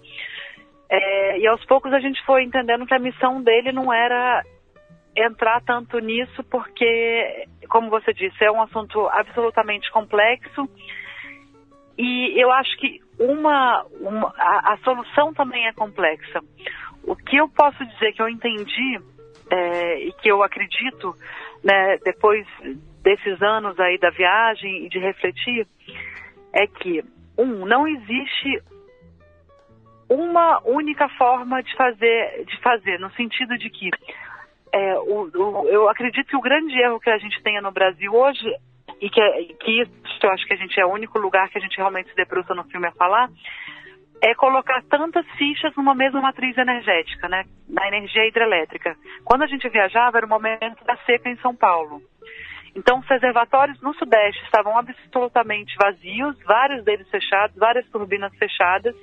[0.90, 4.44] É, e aos poucos a gente foi entendendo que a missão dele não era
[5.16, 10.68] entrar tanto nisso, porque, como você disse, é um assunto absolutamente complexo
[12.02, 16.40] e eu acho que uma, uma a, a solução também é complexa.
[17.04, 19.00] O que eu posso dizer que eu entendi
[19.50, 21.14] é, e que eu acredito,
[21.62, 22.46] né, depois
[23.02, 25.66] desses anos aí da viagem e de refletir,
[26.54, 27.04] é que,
[27.36, 28.62] um, não existe
[30.10, 33.90] uma única forma de fazer, de fazer no sentido de que
[34.72, 38.12] é, o, o, eu acredito que o grande erro que a gente tenha no Brasil
[38.12, 38.44] hoje,
[39.00, 39.90] e que, é, que isso
[40.22, 42.54] eu acho que a gente é o único lugar que a gente realmente se debruça
[42.54, 43.30] no filme a falar,
[44.22, 47.44] é colocar tantas fichas numa mesma matriz energética, né?
[47.68, 48.94] Na energia hidrelétrica.
[49.24, 52.02] Quando a gente viajava, era o momento da seca em São Paulo.
[52.76, 58.94] Então, os reservatórios no Sudeste estavam absolutamente vazios, vários deles fechados, várias turbinas fechadas.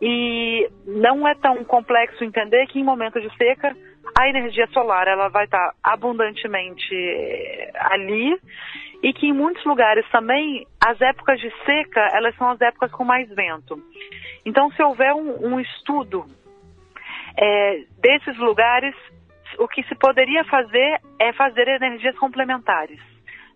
[0.00, 3.76] E não é tão complexo entender que em momento de seca,
[4.18, 8.38] a energia solar ela vai estar abundantemente eh, ali
[9.02, 13.04] e que em muitos lugares também as épocas de seca elas são as épocas com
[13.04, 13.80] mais vento.
[14.44, 16.24] Então, se houver um, um estudo
[17.36, 18.94] é, desses lugares,
[19.58, 23.00] o que se poderia fazer é fazer energias complementares.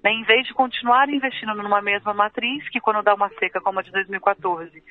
[0.03, 0.11] Né?
[0.11, 3.83] Em vez de continuar investindo numa mesma matriz, que quando dá uma seca como a
[3.83, 4.83] de 2014,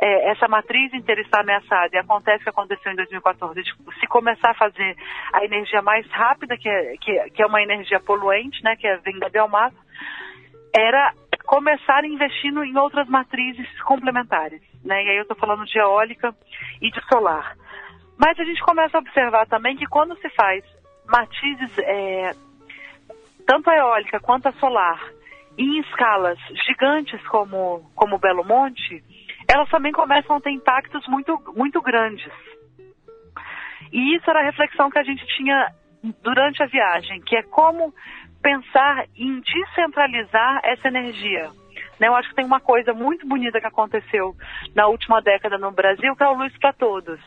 [0.00, 4.06] é, essa matriz inteira está ameaçada e acontece o que aconteceu em 2014, de, se
[4.06, 4.96] começar a fazer
[5.32, 8.96] a energia mais rápida, que é, que, que é uma energia poluente, né, que é,
[8.98, 9.76] vem da biomassa,
[10.74, 11.12] era
[11.44, 14.62] começar investindo em outras matrizes complementares.
[14.84, 15.04] Né?
[15.04, 16.34] E aí eu estou falando de eólica
[16.80, 17.56] e de solar.
[18.18, 20.64] Mas a gente começa a observar também que quando se faz
[21.06, 22.30] matrizes, é,
[23.46, 25.00] tanto a eólica quanto a solar,
[25.56, 29.02] em escalas gigantes como, como Belo Monte,
[29.48, 32.32] elas também começam a ter impactos muito, muito grandes.
[33.92, 35.68] E isso era a reflexão que a gente tinha
[36.22, 37.94] durante a viagem, que é como
[38.42, 41.50] pensar em descentralizar essa energia.
[41.98, 42.08] Né?
[42.08, 44.34] Eu acho que tem uma coisa muito bonita que aconteceu
[44.74, 47.20] na última década no Brasil, que é o Luz para Todos.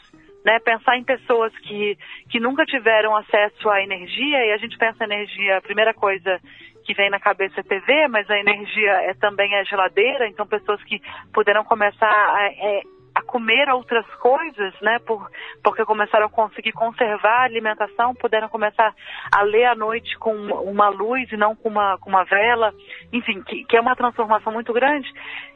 [0.47, 0.59] Né?
[0.59, 1.97] Pensar em pessoas que,
[2.29, 6.39] que nunca tiveram acesso à energia, e a gente pensa em energia, a primeira coisa
[6.85, 10.81] que vem na cabeça é TV, mas a energia é também a geladeira, então pessoas
[10.85, 11.01] que
[11.33, 12.81] puderam começar a, é,
[13.13, 14.99] a comer outras coisas, né?
[14.99, 15.29] Por,
[15.61, 18.95] porque começaram a conseguir conservar a alimentação, puderam começar
[19.35, 22.73] a ler à noite com uma luz e não com uma, com uma vela,
[23.11, 25.11] enfim, que, que é uma transformação muito grande.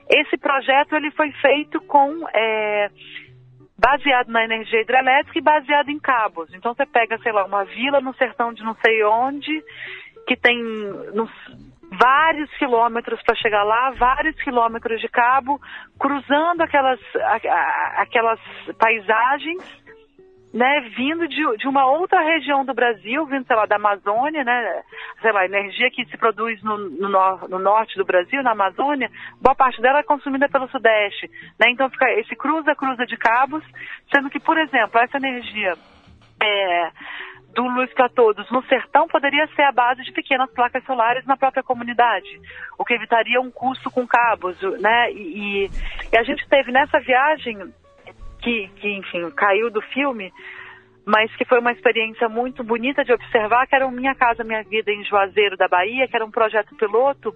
[0.10, 2.90] Esse projeto ele foi feito com é,
[3.82, 6.54] baseado na energia hidrelétrica e baseado em cabos.
[6.54, 9.64] Então você pega, sei lá, uma vila no sertão de não sei onde
[10.28, 10.56] que tem
[11.92, 15.60] vários quilômetros para chegar lá, vários quilômetros de cabo,
[16.00, 17.00] cruzando aquelas,
[17.98, 18.40] aquelas
[18.78, 19.62] paisagens,
[20.54, 24.84] né, vindo de, de uma outra região do Brasil, vindo, sei lá, da Amazônia, né,
[25.22, 27.10] sei lá, energia que se produz no, no,
[27.48, 29.10] no norte do Brasil, na Amazônia,
[29.40, 33.64] boa parte dela é consumida pelo Sudeste, né, então fica esse cruza-cruza de cabos,
[34.14, 35.74] sendo que, por exemplo, essa energia
[36.44, 36.92] é,
[37.54, 41.38] do Luz para Todos no sertão poderia ser a base de pequenas placas solares na
[41.38, 42.28] própria comunidade,
[42.78, 45.12] o que evitaria um custo com cabos, né?
[45.12, 45.70] E,
[46.12, 47.58] e a gente teve nessa viagem,
[48.42, 50.32] que, que, enfim, caiu do filme,
[51.06, 54.64] mas que foi uma experiência muito bonita de observar, que era o Minha Casa Minha
[54.64, 57.34] Vida em Juazeiro da Bahia, que era um projeto piloto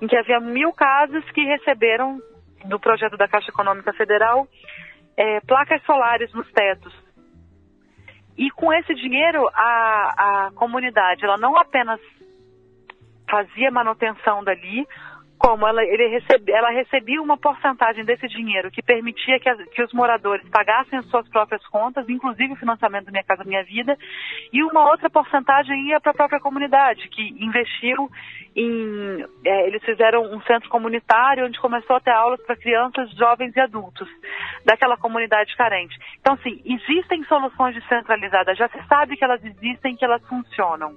[0.00, 2.20] em que havia mil casas que receberam,
[2.64, 4.46] do projeto da Caixa Econômica Federal,
[5.16, 6.94] é, placas solares nos tetos.
[8.36, 12.00] E com esse dinheiro, a, a comunidade, ela não apenas
[13.28, 14.86] fazia manutenção dali,
[15.42, 19.92] como ela, recebe, ela recebia uma porcentagem desse dinheiro que permitia que, as, que, os
[19.92, 23.98] moradores pagassem as suas próprias contas, inclusive o financiamento da Minha Casa Minha Vida,
[24.52, 28.08] e uma outra porcentagem ia para a própria comunidade, que investiu
[28.54, 29.26] em.
[29.44, 33.60] É, eles fizeram um centro comunitário onde começou a ter aulas para crianças, jovens e
[33.60, 34.08] adultos
[34.64, 35.98] daquela comunidade carente.
[36.20, 40.96] Então, sim, existem soluções descentralizadas, já se sabe que elas existem, que elas funcionam.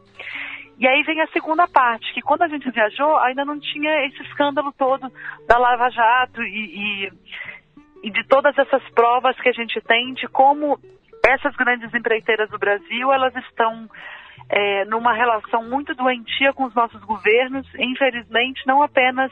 [0.77, 4.21] E aí vem a segunda parte, que quando a gente viajou, ainda não tinha esse
[4.23, 5.11] escândalo todo
[5.47, 7.11] da Lava Jato e, e,
[8.03, 10.77] e de todas essas provas que a gente tem de como
[11.25, 13.89] essas grandes empreiteiras do Brasil, elas estão
[14.49, 19.31] é, numa relação muito doentia com os nossos governos, infelizmente não apenas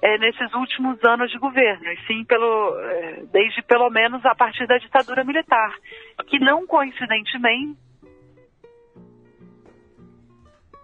[0.00, 4.66] é, nesses últimos anos de governo, e sim pelo, é, desde pelo menos a partir
[4.66, 5.74] da ditadura militar,
[6.28, 7.76] que não coincidentemente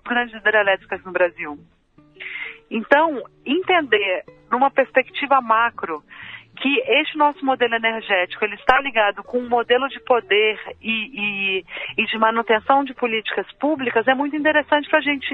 [0.04, 1.58] grandes hidrelétricas no Brasil.
[2.70, 6.02] Então, entender numa perspectiva macro
[6.56, 11.64] que este nosso modelo energético ele está ligado com um modelo de poder e, e,
[11.98, 15.26] e de manutenção de políticas públicas é muito interessante para a gente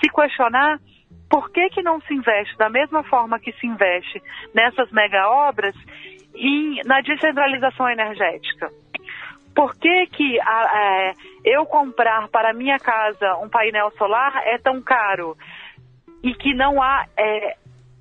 [0.00, 0.78] se questionar
[1.28, 4.22] por que, que não se investe da mesma forma que se investe
[4.54, 5.74] nessas mega obras
[6.34, 8.70] e na descentralização energética.
[9.54, 14.80] Por que, que a, é, eu comprar para minha casa um painel solar é tão
[14.80, 15.36] caro
[16.22, 17.56] e que não há é,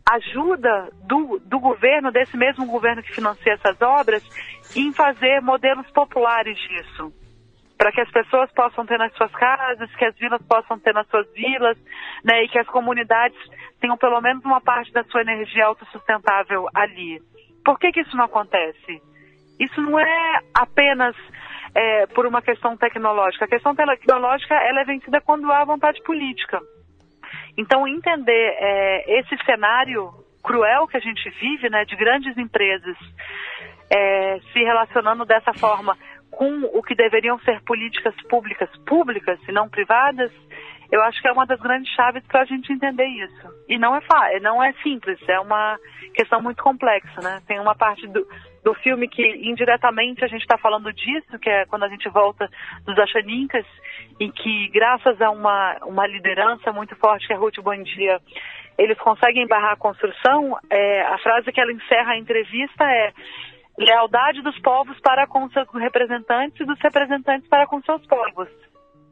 [0.10, 4.24] ajuda do, do governo, desse mesmo governo que financia essas obras,
[4.76, 7.14] em fazer modelos populares disso?
[7.78, 11.08] Para que as pessoas possam ter nas suas casas, que as vilas possam ter nas
[11.08, 11.78] suas vilas,
[12.24, 13.38] né, e que as comunidades
[13.80, 17.20] tenham pelo menos uma parte da sua energia autossustentável ali.
[17.66, 19.02] Por que, que isso não acontece?
[19.60, 21.16] Isso não é apenas
[21.74, 23.46] é, por uma questão tecnológica.
[23.46, 26.60] A questão tecnológica ela é vencida quando há vontade política.
[27.58, 30.12] Então, entender é, esse cenário
[30.44, 32.98] cruel que a gente vive, né, de grandes empresas
[33.90, 35.98] é, se relacionando dessa forma
[36.32, 40.32] com o que deveriam ser políticas públicas públicas e não privadas,
[40.92, 43.48] eu acho que é uma das grandes chaves para a gente entender isso.
[43.70, 44.02] E não é,
[44.42, 45.80] não é simples, é uma
[46.14, 47.40] questão muito complexa, né?
[47.48, 48.28] Tem uma parte do,
[48.64, 52.50] do filme que indiretamente a gente está falando disso, que é quando a gente volta
[52.86, 53.66] dos Achaninkas,
[54.20, 58.20] e que graças a uma, uma liderança muito forte que é Ruth Bondia,
[58.78, 63.14] eles conseguem barrar a construção, é, a frase que ela encerra a entrevista é
[63.78, 68.50] lealdade dos povos para com seus representantes e dos representantes para com seus povos.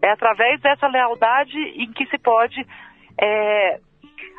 [0.02, 2.66] É através dessa lealdade em que se pode
[3.22, 3.80] é,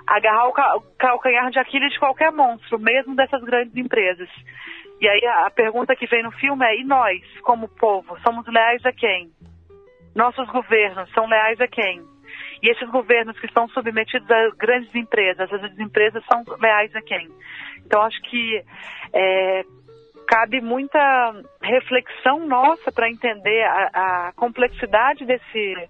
[0.07, 4.29] agarrar o calcanhar de Aquiles de qualquer monstro, mesmo dessas grandes empresas.
[5.01, 8.85] E aí a, pergunta que vem no filme é: e nós, como povo, somos leais
[8.85, 9.31] a quem?
[10.15, 12.03] Nossos governos são leais a quem?
[12.63, 17.29] E esses governos que estão submetidos a grandes empresas, as empresas são leais a quem?
[17.87, 18.63] Então acho que
[19.15, 19.65] é,
[20.31, 25.89] cabe muita reflexão nossa para entender a, a complexidade desse,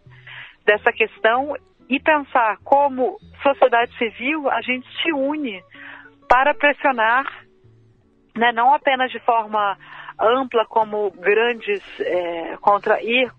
[0.64, 1.54] dessa questão
[1.90, 5.62] e pensar como sociedade civil a gente se une
[6.26, 7.26] para pressionar
[8.34, 9.76] né, não apenas de forma
[10.18, 13.30] ampla como grandes é, contra ir.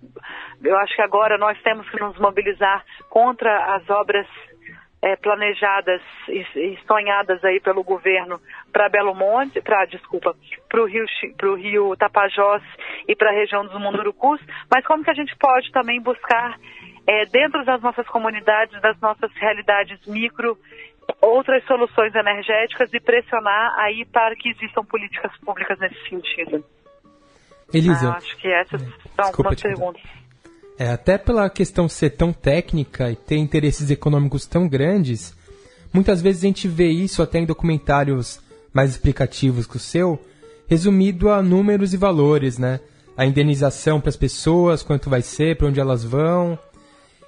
[0.64, 4.28] Eu acho que agora nós temos que nos mobilizar contra as obras
[5.02, 8.40] é, planejadas e, sonhadas aí pelo governo
[8.72, 10.36] para Belo Monte, para desculpa,
[10.70, 11.06] para o Rio,
[11.38, 12.62] pro Rio Tapajós
[13.08, 16.58] e para a região dos Mundurucus, mas como que a gente pode também buscar
[17.08, 20.58] é, dentro das nossas comunidades, das nossas realidades micro
[21.20, 26.64] outras soluções energéticas e pressionar aí para que existam políticas públicas nesse sentido.
[27.74, 28.82] Elisa, ah, acho que essas
[29.16, 30.21] são algumas perguntas.
[30.82, 35.32] É, até pela questão ser tão técnica e ter interesses econômicos tão grandes,
[35.94, 38.40] muitas vezes a gente vê isso até em documentários
[38.74, 40.20] mais explicativos que o seu,
[40.68, 42.80] resumido a números e valores, né?
[43.16, 46.58] A indenização para as pessoas, quanto vai ser, para onde elas vão.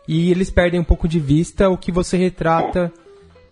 [0.08, 2.92] E eles perdem um pouco de vista o que você retrata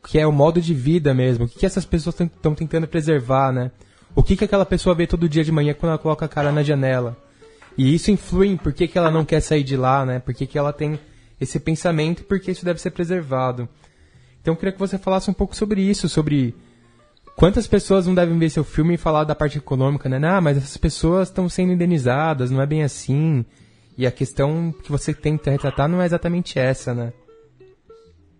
[0.07, 3.51] que é o modo de vida mesmo, o que, que essas pessoas estão tentando preservar,
[3.51, 3.69] né?
[4.15, 6.51] O que, que aquela pessoa vê todo dia de manhã quando ela coloca a cara
[6.51, 7.15] na janela.
[7.77, 10.19] E isso influi em por que, que ela não quer sair de lá, né?
[10.19, 10.99] Por que, que ela tem
[11.41, 13.67] esse pensamento e por que isso deve ser preservado.
[14.39, 16.53] Então eu queria que você falasse um pouco sobre isso, sobre
[17.35, 20.19] quantas pessoas não devem ver seu filme e falar da parte econômica, né?
[20.27, 23.43] Ah, mas essas pessoas estão sendo indenizadas, não é bem assim.
[23.97, 27.11] E a questão que você tenta retratar não é exatamente essa, né?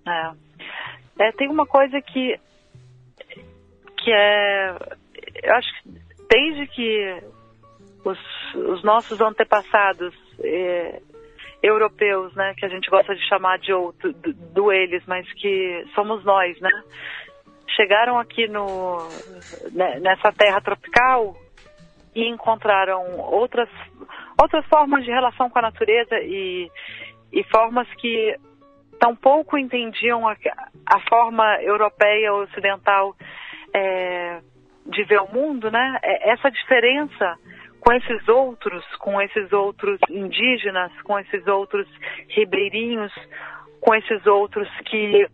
[0.08, 0.32] É.
[1.20, 2.39] É, tem uma coisa que,
[3.98, 4.76] que é.
[5.44, 5.89] Eu acho que
[6.30, 7.24] desde que
[8.03, 8.19] os,
[8.55, 11.01] os nossos antepassados é,
[11.61, 15.85] europeus, né, que a gente gosta de chamar de outro, do, do, eles, mas que
[15.93, 16.71] somos nós, né?
[17.75, 18.97] chegaram aqui no,
[19.71, 21.35] né, nessa terra tropical
[22.13, 23.69] e encontraram outras,
[24.41, 26.69] outras formas de relação com a natureza e,
[27.31, 28.35] e formas que
[28.99, 30.35] tampouco entendiam a,
[30.85, 33.15] a forma europeia ou ocidental
[33.73, 34.41] é,
[34.85, 35.99] de ver o mundo, né?
[36.04, 37.37] É, essa diferença
[37.82, 41.88] com esses outros, com esses outros indígenas, com esses outros
[42.29, 43.12] ribeirinhos,
[43.82, 45.27] com esses outros que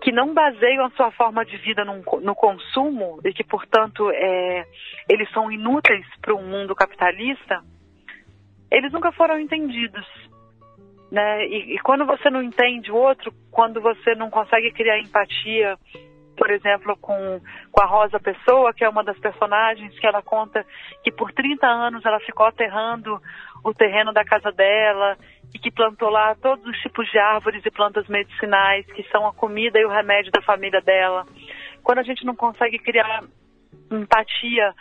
[0.00, 4.64] que não baseiam a sua forma de vida no, no consumo e que, portanto, é,
[5.08, 7.60] eles são inúteis para um mundo capitalista,
[8.70, 10.06] eles nunca foram entendidos.
[11.10, 11.46] Né?
[11.48, 15.76] E, e quando você não entende o outro, quando você não consegue criar empatia,
[16.38, 20.64] por exemplo, com, com a Rosa Pessoa, que é uma das personagens que ela conta
[21.02, 23.20] que por 30 anos ela ficou aterrando
[23.64, 25.18] o terreno da casa dela
[25.52, 29.32] e que plantou lá todos os tipos de árvores e plantas medicinais que são a
[29.32, 31.26] comida e o remédio da família dela.
[31.82, 33.24] Quando a gente não consegue criar
[33.90, 34.72] empatia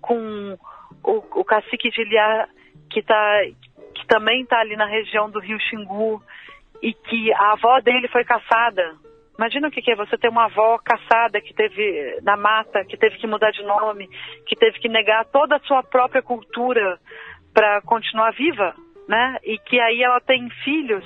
[0.00, 0.56] com
[1.02, 2.48] o, o cacique de Ilha,
[2.90, 3.40] que, tá,
[3.94, 6.22] que também está ali na região do Rio Xingu,
[6.82, 8.94] e que a avó dele foi caçada.
[9.40, 13.16] Imagina o que é você ter uma avó caçada que teve na mata, que teve
[13.16, 14.06] que mudar de nome,
[14.46, 16.98] que teve que negar toda a sua própria cultura
[17.54, 18.74] para continuar viva
[19.10, 19.38] né?
[19.42, 21.04] E que aí ela tem filhos,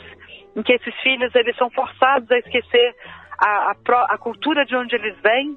[0.54, 2.94] em que esses filhos eles são forçados a esquecer
[3.38, 5.56] a, a, a cultura de onde eles vêm,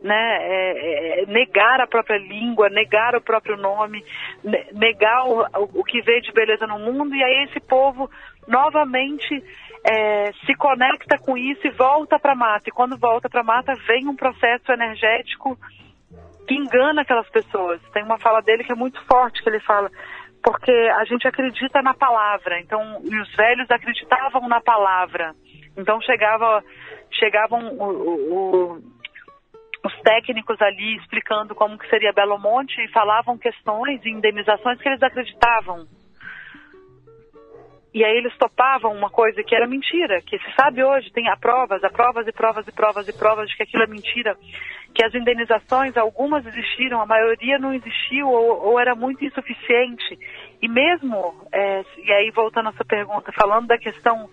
[0.00, 0.38] né?
[0.40, 4.04] É, é, negar a própria língua, negar o próprio nome,
[4.72, 8.08] negar o, o, o que veio de beleza no mundo, e aí esse povo
[8.46, 9.42] novamente
[9.84, 12.68] é, se conecta com isso e volta para a mata.
[12.68, 15.58] E quando volta para a mata, vem um processo energético
[16.46, 17.80] que engana aquelas pessoas.
[17.92, 19.90] Tem uma fala dele que é muito forte, que ele fala:
[20.42, 22.60] porque a gente acredita na palavra.
[22.60, 25.34] Então, os velhos acreditavam na palavra.
[25.78, 26.62] Então chegava,
[27.12, 28.78] chegavam o, o,
[29.84, 34.88] os técnicos ali explicando como que seria Belo Monte e falavam questões e indenizações que
[34.88, 35.86] eles acreditavam.
[37.92, 41.82] E aí eles topavam uma coisa que era mentira, que se sabe hoje, tem provas,
[41.82, 44.36] há provas e provas e provas e provas de que aquilo é mentira,
[44.94, 50.18] que as indenizações, algumas existiram, a maioria não existiu ou, ou era muito insuficiente.
[50.60, 54.28] E mesmo, é, e aí voltando à sua pergunta, falando da questão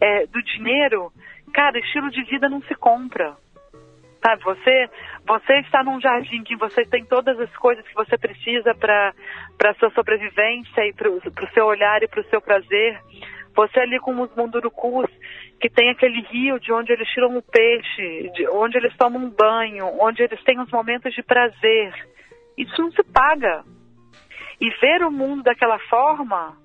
[0.00, 1.12] é, do dinheiro,
[1.52, 3.36] cara, estilo de vida não se compra.
[4.22, 4.90] Sabe, você,
[5.26, 9.14] você está num jardim que você tem todas as coisas que você precisa para
[9.64, 13.00] a sua sobrevivência e para o seu olhar e para o seu prazer.
[13.56, 15.10] Você ali com os mundurucus,
[15.58, 19.30] que tem aquele rio de onde eles tiram o peixe, de onde eles tomam um
[19.30, 21.92] banho, onde eles têm os momentos de prazer.
[22.58, 23.64] Isso não se paga.
[24.60, 26.56] E ver o mundo daquela forma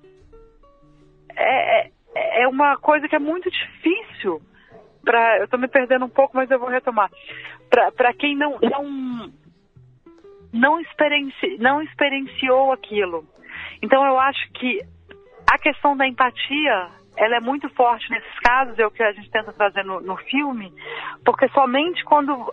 [1.34, 4.42] é, é, é uma coisa que é muito difícil
[5.06, 7.08] para eu estou me perdendo um pouco, mas eu vou retomar.
[7.70, 9.30] Para quem não não
[10.52, 13.24] não, experienci, não experienciou aquilo.
[13.80, 14.80] Então eu acho que
[15.50, 19.30] a questão da empatia ela é muito forte nesses casos, é o que a gente
[19.30, 20.70] tenta trazer no, no filme,
[21.24, 22.52] porque somente quando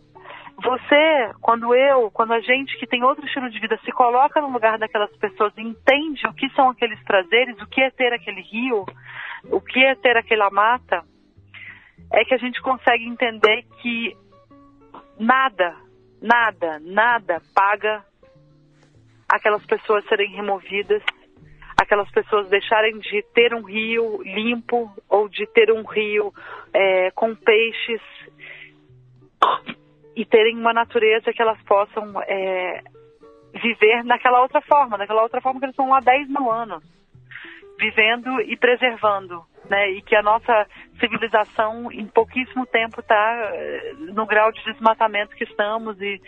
[0.61, 4.51] você, quando eu, quando a gente que tem outro estilo de vida se coloca no
[4.51, 8.85] lugar daquelas pessoas entende o que são aqueles prazeres, o que é ter aquele rio,
[9.51, 11.03] o que é ter aquela mata,
[12.13, 14.15] é que a gente consegue entender que
[15.19, 15.75] nada,
[16.21, 18.05] nada, nada paga
[19.27, 21.01] aquelas pessoas serem removidas,
[21.75, 26.31] aquelas pessoas deixarem de ter um rio limpo ou de ter um rio
[26.71, 28.01] é, com peixes
[30.15, 32.83] e terem uma natureza que elas possam é,
[33.55, 36.83] viver naquela outra forma, naquela outra forma que eles estão lá 10 mil anos,
[37.79, 39.89] vivendo e preservando né?
[39.91, 40.67] E que a nossa
[40.99, 46.21] civilização em pouquíssimo tempo está eh, no grau de desmatamento que estamos e,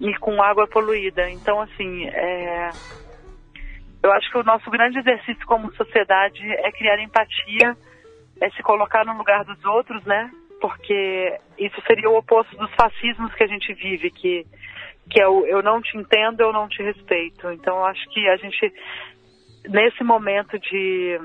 [0.00, 1.28] e com água poluída.
[1.30, 2.70] Então, assim, é,
[4.02, 7.76] eu acho que o nosso grande exercício como sociedade é criar empatia,
[8.40, 10.30] é se colocar no lugar dos outros, né?
[10.60, 14.46] Porque isso seria o oposto dos fascismos que a gente vive, que
[15.10, 17.50] que é o eu não te entendo, eu não te respeito.
[17.50, 18.72] Então, eu acho que a gente
[19.68, 21.18] nesse momento de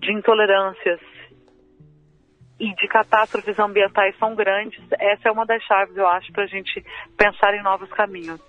[0.00, 1.00] de intolerâncias
[2.58, 6.46] e de catástrofes ambientais são grandes, essa é uma das chaves, eu acho, para a
[6.46, 6.84] gente
[7.16, 8.40] pensar em novos caminhos.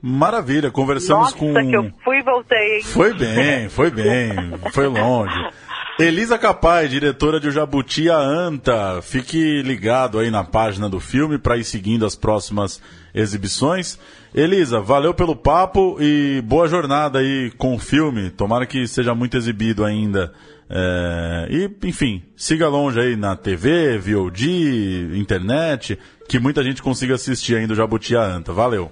[0.00, 1.54] Maravilha, conversamos Nossa, com.
[1.54, 2.82] que eu fui e voltei, hein?
[2.82, 4.34] Foi bem, foi bem,
[4.72, 5.34] foi longe.
[5.98, 9.00] Elisa Capai, diretora de O Jabuti a Anta.
[9.00, 12.82] Fique ligado aí na página do filme para ir seguindo as próximas
[13.14, 13.96] exibições.
[14.34, 18.30] Elisa, valeu pelo papo e boa jornada aí com o filme.
[18.30, 20.32] Tomara que seja muito exibido ainda.
[20.68, 21.46] É...
[21.48, 25.96] E, enfim, siga longe aí na TV, VOD, internet,
[26.28, 28.52] que muita gente consiga assistir ainda o Jabuti a Anta.
[28.52, 28.90] Valeu.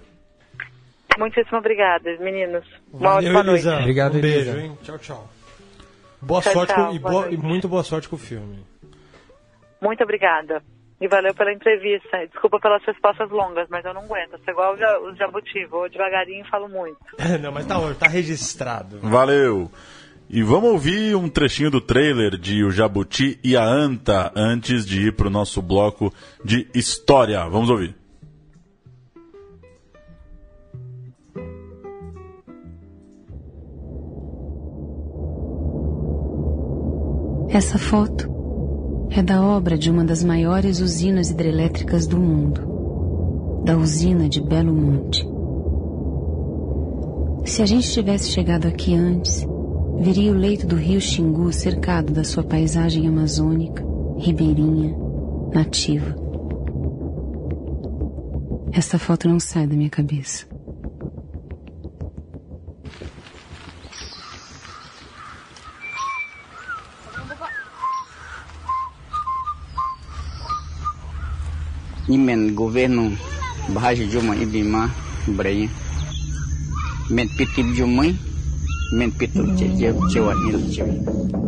[1.18, 2.64] Muitíssimo obrigada, meninos.
[2.92, 3.36] Valeu.
[3.40, 3.78] Elisa.
[3.80, 4.60] Obrigado, um beijo, Elisa.
[4.60, 4.78] hein?
[4.84, 5.31] Tchau, tchau.
[6.22, 8.64] Boa Tchau, sorte tchau, com- e, boa e muito boa sorte com o filme.
[9.80, 10.62] Muito obrigada.
[11.00, 12.24] E valeu pela entrevista.
[12.28, 14.38] Desculpa pelas respostas longas, mas eu não aguento.
[14.44, 16.96] Sou igual os jabuti, vou devagarinho e falo muito.
[17.42, 19.00] Não, mas tá, tá registrado.
[19.00, 19.68] Valeu!
[20.30, 25.08] E vamos ouvir um trechinho do trailer de O Jabuti e a Anta antes de
[25.08, 26.10] ir para o nosso bloco
[26.44, 27.44] de história.
[27.48, 27.94] Vamos ouvir.
[37.52, 38.30] Essa foto
[39.10, 44.72] é da obra de uma das maiores usinas hidrelétricas do mundo, da usina de Belo
[44.72, 45.28] Monte.
[47.44, 49.46] Se a gente tivesse chegado aqui antes,
[50.00, 53.84] veria o leito do rio Xingu cercado da sua paisagem amazônica,
[54.16, 54.96] ribeirinha,
[55.52, 56.16] nativa.
[58.72, 60.51] Essa foto não sai da minha cabeça.
[72.10, 73.14] Imen governo
[73.70, 74.90] bahasa Juma ibima
[75.38, 75.70] Braya.
[77.14, 78.10] Men pitib Jumai,
[78.98, 79.46] men pitib
[80.10, 81.41] cewat nil cewat.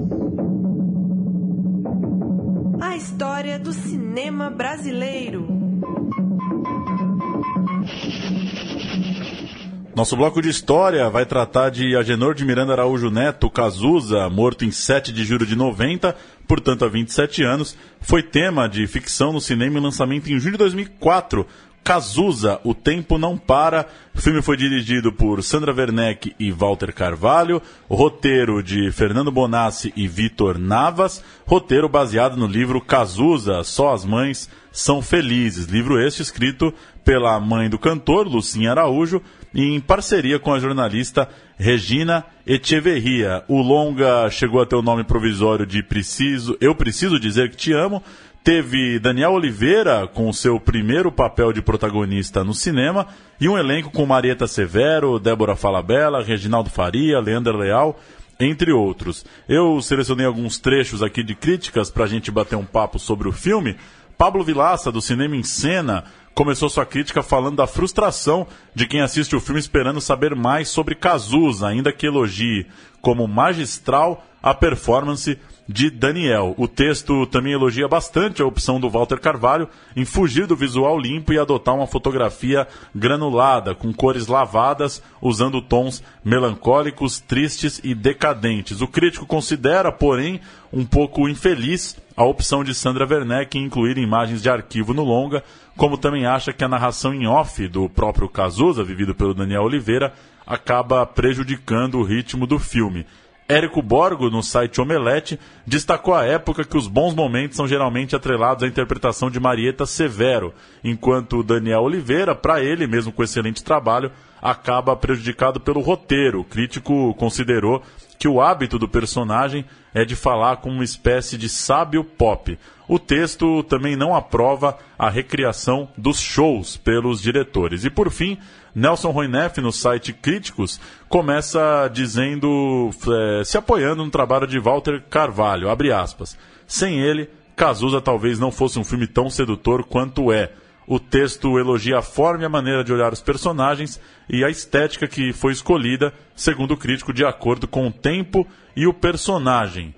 [9.94, 14.72] Nosso bloco de história vai tratar de Agenor de Miranda Araújo Neto, Cazuza, morto em
[14.72, 16.16] 7 de julho de 90,
[16.48, 20.58] portanto há 27 anos, foi tema de ficção no cinema e lançamento em junho de
[20.58, 21.46] 2004.
[21.84, 23.86] Cazuza, O Tempo Não Para.
[24.14, 27.60] O filme foi dirigido por Sandra Werneck e Walter Carvalho.
[27.88, 31.22] O roteiro de Fernando Bonassi e Vitor Navas.
[31.44, 35.66] Roteiro baseado no livro Cazuza, Só as Mães São Felizes.
[35.66, 36.72] Livro este escrito
[37.04, 39.20] pela mãe do cantor, Lucinha Araújo,
[39.54, 43.44] em parceria com a jornalista Regina Echeverria.
[43.46, 47.72] O longa chegou a ter o nome provisório de Preciso, Eu Preciso Dizer Que Te
[47.72, 48.02] Amo.
[48.42, 53.06] Teve Daniel Oliveira com seu primeiro papel de protagonista no cinema
[53.40, 57.98] e um elenco com Marieta Severo, Débora Falabella, Reginaldo Faria, Leandro Leal,
[58.38, 59.24] entre outros.
[59.48, 63.32] Eu selecionei alguns trechos aqui de críticas para a gente bater um papo sobre o
[63.32, 63.76] filme.
[64.18, 66.04] Pablo Vilaça, do Cinema em Cena,
[66.34, 70.94] começou sua crítica falando da frustração de quem assiste o filme esperando saber mais sobre
[70.94, 72.66] Cazuza, ainda que elogie
[73.00, 76.54] como magistral a performance de Daniel.
[76.58, 81.32] O texto também elogia bastante a opção do Walter Carvalho em fugir do visual limpo
[81.32, 88.80] e adotar uma fotografia granulada, com cores lavadas, usando tons melancólicos, tristes e decadentes.
[88.80, 90.40] O crítico considera, porém,
[90.72, 95.42] um pouco infeliz a opção de Sandra Werneck em incluir imagens de arquivo no longa,
[95.76, 100.12] como também acha que a narração em off do próprio Cazuza, vivido pelo Daniel Oliveira,
[100.46, 103.06] acaba prejudicando o ritmo do filme.
[103.46, 108.64] Érico Borgo, no site Omelete, destacou a época que os bons momentos são geralmente atrelados
[108.64, 114.10] à interpretação de Marieta Severo, enquanto Daniel Oliveira, para ele, mesmo com excelente trabalho,
[114.44, 116.40] acaba prejudicado pelo roteiro.
[116.40, 117.82] O crítico considerou
[118.18, 119.64] que o hábito do personagem
[119.94, 122.58] é de falar como uma espécie de sábio pop.
[122.86, 127.86] O texto também não aprova a recriação dos shows pelos diretores.
[127.86, 128.36] E por fim,
[128.74, 130.78] Nelson Roineff, no site Críticos,
[131.08, 136.36] começa dizendo, eh, se apoiando no trabalho de Walter Carvalho, abre aspas.
[136.66, 140.52] Sem ele, Cazuza talvez não fosse um filme tão sedutor quanto é.
[140.86, 145.06] O texto elogia a forma e a maneira de olhar os personagens e a estética
[145.08, 149.94] que foi escolhida, segundo o crítico, de acordo com o tempo e o personagem.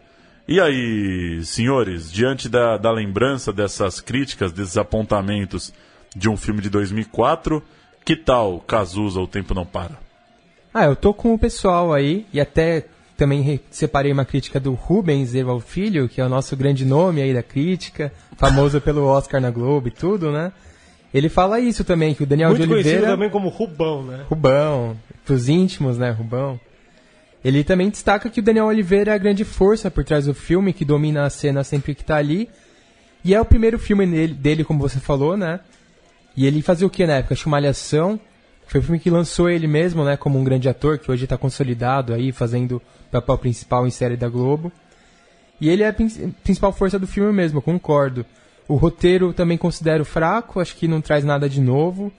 [0.47, 5.73] E aí, senhores, diante da, da lembrança dessas críticas, desses apontamentos
[6.15, 7.61] de um filme de 2004,
[8.05, 9.99] que tal Cazuza, O Tempo Não Para?
[10.73, 14.73] Ah, eu tô com o pessoal aí e até também re- separei uma crítica do
[14.75, 19.41] Rubens Erval Filho, que é o nosso grande nome aí da crítica, famoso pelo Oscar
[19.41, 20.53] na Globo e tudo, né?
[21.17, 23.13] Ele fala isso também, que o Daniel Muito de conhecido Oliveira...
[23.15, 24.27] também como Rubão, né?
[24.29, 26.61] Rubão, pros íntimos, né, Rubão.
[27.43, 30.75] Ele também destaca que o Daniel Oliveira é a grande força por trás do filme,
[30.75, 32.51] que domina a cena sempre que tá ali.
[33.25, 35.61] E é o primeiro filme dele, dele, como você falou, né?
[36.37, 37.33] E ele fazia o que na época?
[37.35, 38.21] Acho Malhação.
[38.67, 40.19] Foi o filme que lançou ele mesmo, né?
[40.19, 44.29] Como um grande ator, que hoje tá consolidado aí, fazendo papel principal em série da
[44.29, 44.71] Globo.
[45.59, 48.27] E ele é a prin- principal força do filme mesmo, concordo.
[48.69, 52.13] O roteiro também considero fraco, acho que não traz nada de novo.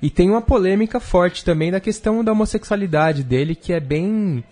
[0.00, 4.44] E tem uma polêmica forte também da questão da homossexualidade dele, que é bem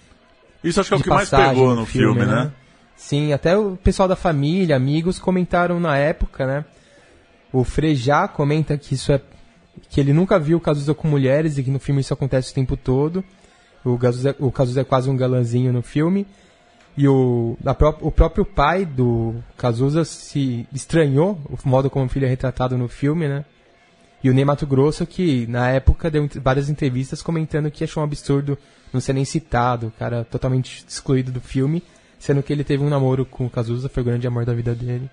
[0.63, 2.51] Isso acho que é o que mais pegou no filme, né?
[2.97, 6.65] Sim, até o pessoal da família, amigos comentaram na época, né?
[7.53, 9.21] O Frejá comenta que isso é
[9.89, 12.77] que ele nunca viu Cazuza com mulheres e que no filme isso acontece o tempo
[12.77, 13.23] todo.
[13.85, 16.27] O Cazuza, o Cazuza é quase um galanzinho no filme.
[16.97, 22.09] E o, a pró- o próprio pai do Cazuza se estranhou o modo como o
[22.09, 23.45] filho é retratado no filme, né?
[24.25, 28.05] E o Ney Mato Grosso, que na época deu várias entrevistas comentando que achou um
[28.05, 28.59] absurdo
[28.93, 31.83] não ser nem citado, o cara totalmente excluído do filme,
[32.19, 34.75] sendo que ele teve um namoro com o Cazuza, foi o grande amor da vida
[34.75, 35.11] dele.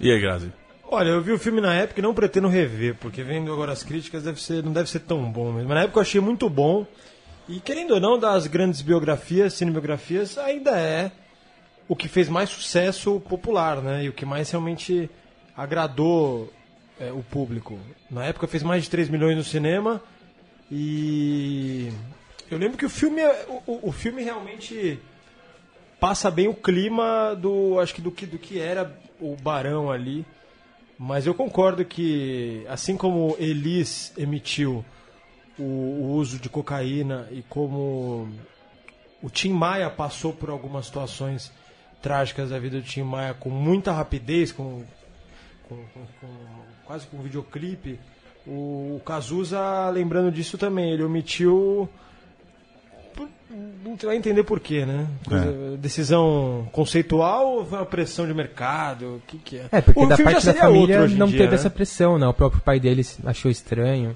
[0.00, 0.52] E aí, Grazi?
[0.82, 3.82] Olha, eu vi o filme na época e não pretendo rever, porque vendo agora as
[3.82, 5.68] críticas deve ser, não deve ser tão bom mesmo.
[5.68, 6.84] Mas na época eu achei muito bom.
[7.48, 11.10] E querendo ou não, das grandes biografias, cinebiografias, ainda é
[11.86, 14.04] o que fez mais sucesso popular, né?
[14.04, 15.10] E o que mais realmente
[15.56, 16.50] agradou
[16.98, 17.78] é, o público.
[18.10, 20.00] Na época fez mais de 3 milhões no cinema
[20.70, 21.92] e
[22.50, 24.98] eu lembro que o filme é- o, o- filme realmente
[26.00, 30.24] passa bem o clima do acho que do que do que era o Barão ali.
[30.98, 34.84] Mas eu concordo que assim como Elis emitiu
[35.58, 38.28] o, o uso de cocaína e como
[39.22, 41.52] o Tim Maia passou por algumas situações
[42.02, 44.82] trágicas da vida do Tim Maia com muita rapidez, com,
[45.68, 47.98] com- com- com- quase com um videoclipe.
[48.46, 51.88] O, o Cazuza, lembrando disso também, ele omitiu.
[53.16, 53.28] por-
[53.82, 55.06] Não vai entender por quê, né?
[55.26, 59.16] Coisa- Decisão conceitual ou foi uma pressão de mercado?
[59.16, 59.68] O que, que é?
[59.72, 61.54] É, porque o da filme já parte da família hoje em não dia, teve né?
[61.54, 62.26] essa pressão, né?
[62.26, 64.14] O próprio pai dele achou estranho.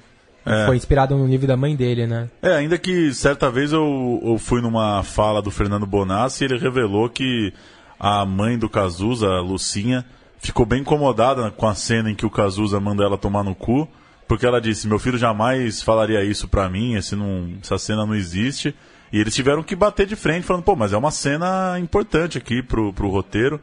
[0.49, 0.67] É.
[0.67, 2.29] Foi inspirado no livro da mãe dele, né?
[2.41, 6.59] É, ainda que certa vez eu, eu fui numa fala do Fernando Bonassi e ele
[6.59, 7.53] revelou que
[7.99, 10.05] a mãe do Cazuza, a Lucinha,
[10.39, 13.89] ficou bem incomodada com a cena em que o Cazuza manda ela tomar no cu,
[14.27, 18.15] porque ela disse: Meu filho jamais falaria isso pra mim, esse não, essa cena não
[18.15, 18.75] existe.
[19.13, 22.63] E eles tiveram que bater de frente, falando: Pô, mas é uma cena importante aqui
[22.63, 23.61] pro, pro roteiro.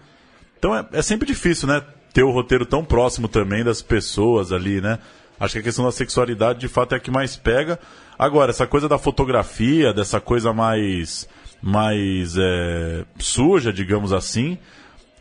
[0.58, 1.82] Então é, é sempre difícil, né?
[2.14, 5.00] Ter o roteiro tão próximo também das pessoas ali, né?
[5.40, 7.80] Acho que a questão da sexualidade de fato é a que mais pega.
[8.18, 11.28] Agora, essa coisa da fotografia, dessa coisa mais,
[11.62, 14.58] mais é, suja, digamos assim,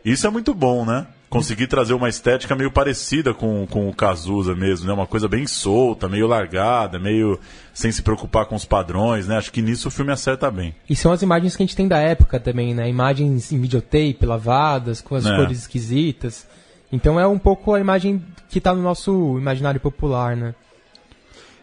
[0.04, 1.06] isso é muito bom, né?
[1.28, 4.92] Conseguir trazer uma estética meio parecida com, com o Cazuza mesmo, né?
[4.92, 7.40] Uma coisa bem solta, meio largada, meio
[7.72, 9.36] sem se preocupar com os padrões, né?
[9.36, 10.72] Acho que nisso o filme acerta bem.
[10.88, 12.88] E são as imagens que a gente tem da época também, né?
[12.88, 15.34] Imagens em videotape, lavadas, com as É.
[15.34, 16.46] cores esquisitas.
[16.92, 18.22] Então é um pouco a imagem
[18.54, 20.54] que tá no nosso imaginário popular, né?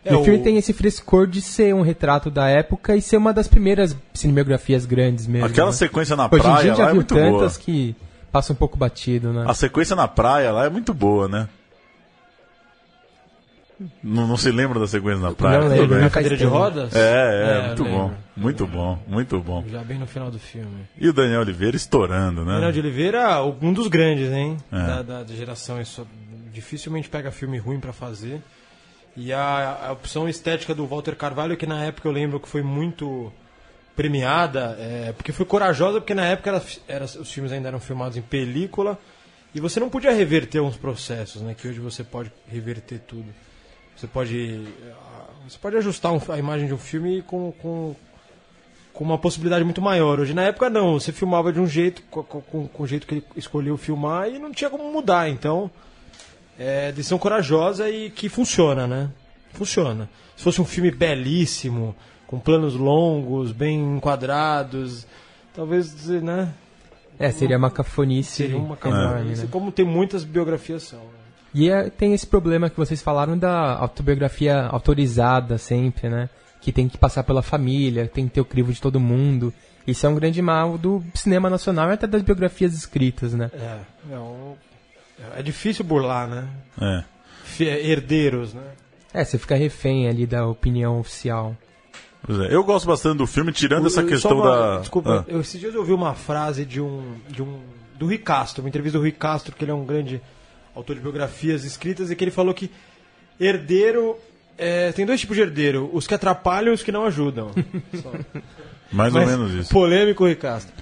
[0.03, 3.15] É, e o filme tem esse frescor de ser um retrato da época e ser
[3.15, 5.45] uma das primeiras cinematografias grandes mesmo.
[5.47, 5.73] Aquela né?
[5.73, 7.31] sequência na Hoje em praia dia já lá é viu muito boa.
[7.31, 7.95] tantas que
[8.29, 9.45] passa um pouco batido, né?
[9.47, 11.47] A sequência na praia lá é muito boa, né?
[14.03, 15.61] Não, não se lembra da sequência na praia?
[15.61, 16.01] Não lembro, né?
[16.01, 16.93] Na cadeira de rodas?
[16.93, 18.03] É, é, É, muito bom.
[18.03, 18.17] lembro.
[18.35, 19.63] Muito bom, muito bom.
[19.71, 20.87] Já bem no final do filme.
[20.99, 22.53] E o Daniel Oliveira estourando, né?
[22.55, 24.57] Daniel de Oliveira, um dos grandes, hein?
[24.71, 24.77] É.
[24.77, 25.79] Da, da, da geração.
[26.53, 28.41] Dificilmente pega filme ruim pra fazer.
[29.15, 32.61] E a, a opção estética do Walter Carvalho, que na época eu lembro que foi
[32.61, 33.31] muito
[33.95, 38.15] premiada, é, porque foi corajosa, porque na época era, era- os filmes ainda eram filmados
[38.17, 38.97] em película
[39.53, 41.53] e você não podia reverter uns processos, né?
[41.53, 43.25] Que hoje você pode reverter tudo.
[43.97, 47.93] Você pode, ah, você pode ajustar um- a imagem de um filme com, com,
[48.93, 50.21] com uma possibilidade muito maior.
[50.21, 50.97] Hoje, na época, não.
[50.99, 54.39] Você filmava de um jeito, com, com, com o jeito que ele escolheu filmar e
[54.39, 55.29] não tinha como mudar.
[55.29, 55.69] Então,
[56.61, 59.09] é decisão corajosa e que funciona, né?
[59.53, 60.09] Funciona.
[60.37, 61.95] Se fosse um filme belíssimo,
[62.27, 65.05] com planos longos, bem enquadrados,
[65.53, 66.53] talvez, né?
[67.19, 69.49] É, seria uma cafonice Seria uma cabeça, né?
[69.51, 70.99] como tem muitas biografias são.
[70.99, 71.05] né?
[71.53, 76.29] E é- tem esse problema que vocês falaram da autobiografia autorizada sempre, né?
[76.61, 79.53] Que tem que passar pela família, tem que ter o crivo de todo mundo.
[79.85, 83.51] Isso é um grande mal do cinema nacional e até das biografias escritas, né?
[83.53, 83.79] É,
[84.13, 84.53] é, um-
[85.35, 86.47] é difícil burlar, né?
[86.81, 87.03] É.
[87.43, 88.63] Fi- Herdeiros, né?
[89.13, 91.55] É, você fica refém ali da opinião oficial.
[92.23, 92.53] Pois é.
[92.55, 94.45] Eu gosto bastante do filme, tirando essa questão uma-
[94.75, 94.79] da.
[94.79, 95.31] Desculpa, Ah.
[95.31, 97.59] eu, esses dias eu ouvi uma frase de um, de um.
[97.97, 100.21] do Rui Castro, uma entrevista do Rui Castro, que ele é um grande
[100.75, 102.71] autor de biografias escritas, e que ele falou que
[103.39, 104.15] herdeiro.
[104.57, 107.51] é, tem dois tipos de herdeiro: os que atrapalham e os que não ajudam.
[108.91, 109.69] Mais Mas ou menos isso.
[109.73, 110.73] Polêmico, Rui Castro.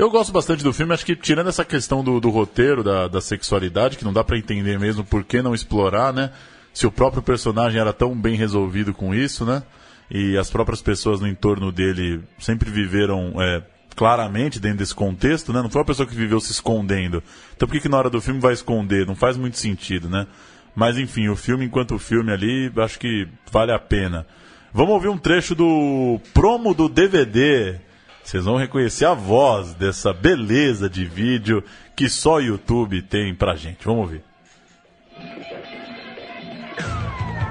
[0.00, 3.20] Eu gosto bastante do filme, acho que tirando essa questão do, do roteiro, da, da
[3.20, 6.30] sexualidade, que não dá pra entender mesmo por que não explorar, né?
[6.72, 9.62] Se o próprio personagem era tão bem resolvido com isso, né?
[10.10, 13.34] E as próprias pessoas no entorno dele sempre viveram.
[13.42, 13.62] É,
[13.94, 15.60] claramente dentro desse contexto, né?
[15.60, 17.22] Não foi uma pessoa que viveu se escondendo.
[17.54, 19.06] Então por que, que na hora do filme vai esconder?
[19.06, 20.26] Não faz muito sentido, né?
[20.74, 24.26] Mas enfim, o filme enquanto filme ali, acho que vale a pena.
[24.72, 27.89] Vamos ouvir um trecho do promo do DVD.
[28.30, 31.64] Vocês vão reconhecer a voz dessa beleza de vídeo
[31.96, 33.84] que só o YouTube tem pra gente.
[33.84, 34.22] Vamos ouvir.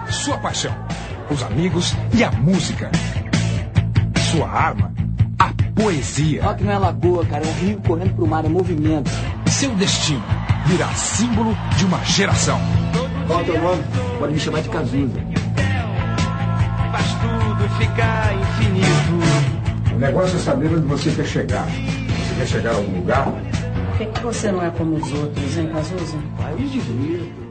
[0.10, 0.74] Sua paixão,
[1.30, 2.90] os amigos e a música.
[4.32, 4.94] Sua arma,
[5.38, 6.46] a poesia.
[6.46, 9.12] Rock não é lagoa, cara, é um rio correndo pro mar, é movimento.
[9.48, 10.24] Seu destino
[10.66, 12.58] virá símbolo de uma geração.
[13.28, 13.84] Qual é o teu nome?
[14.18, 15.20] Pode me chamar de Cazuza.
[16.94, 19.29] Faz tudo ficar infinito.
[20.00, 21.66] O negócio é saber onde você quer chegar.
[21.66, 23.26] Você quer chegar a algum lugar?
[23.26, 26.18] Por que, que você não é como os outros, hein, Cazuza?
[26.38, 27.49] Vai, me divirto.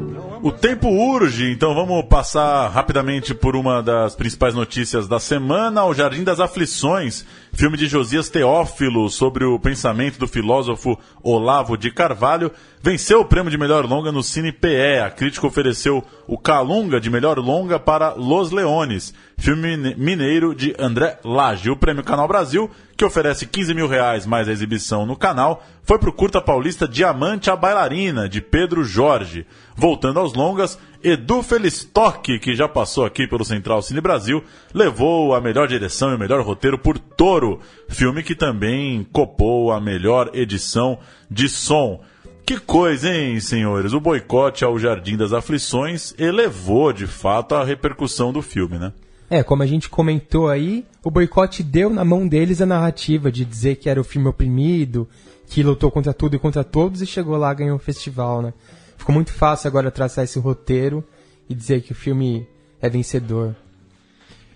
[0.49, 5.93] O tempo urge, então vamos passar rapidamente por uma das principais notícias da semana, O
[5.93, 7.23] Jardim das Aflições,
[7.53, 12.51] filme de Josias Teófilo sobre o pensamento do filósofo Olavo de Carvalho,
[12.83, 15.01] venceu o prêmio de melhor longa no Cine PE.
[15.05, 21.19] A crítica ofereceu o Calunga de melhor longa para Los Leones, filme mineiro de André
[21.23, 21.69] Lage.
[21.69, 26.01] O prêmio Canal Brasil, que oferece 15 mil reais mais a exibição no canal, foi
[26.01, 29.47] para o curta paulista Diamante a Bailarina, de Pedro Jorge.
[29.77, 34.43] Voltando aos longas, Edu Felistock, que já passou aqui pelo Central Cine Brasil,
[34.75, 39.81] levou a melhor direção e o melhor roteiro por Toro, filme que também copou a
[39.81, 40.99] melhor edição
[41.31, 42.01] de som.
[42.45, 43.93] Que coisa, hein, senhores?
[43.93, 48.93] O boicote ao Jardim das Aflições elevou, de fato, a repercussão do filme, né?
[49.31, 53.45] É, como a gente comentou aí, o boicote deu na mão deles a narrativa de
[53.45, 55.07] dizer que era o filme oprimido,
[55.47, 58.55] que lutou contra tudo e contra todos e chegou lá e ganhou o festival, né?
[58.97, 61.05] Ficou muito fácil agora traçar esse roteiro
[61.49, 62.47] e dizer que o filme
[62.81, 63.55] é vencedor.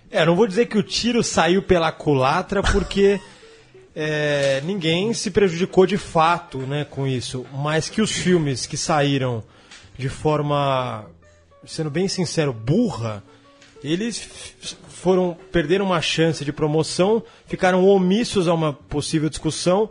[0.09, 3.19] É, não vou dizer que o tiro saiu pela culatra, porque
[3.95, 7.45] é, ninguém se prejudicou de fato né, com isso.
[7.53, 9.43] Mas que os filmes que saíram
[9.97, 11.05] de forma,
[11.65, 13.23] sendo bem sincero, burra,
[13.83, 14.29] eles
[14.87, 19.89] foram perderam uma chance de promoção, ficaram omissos a uma possível discussão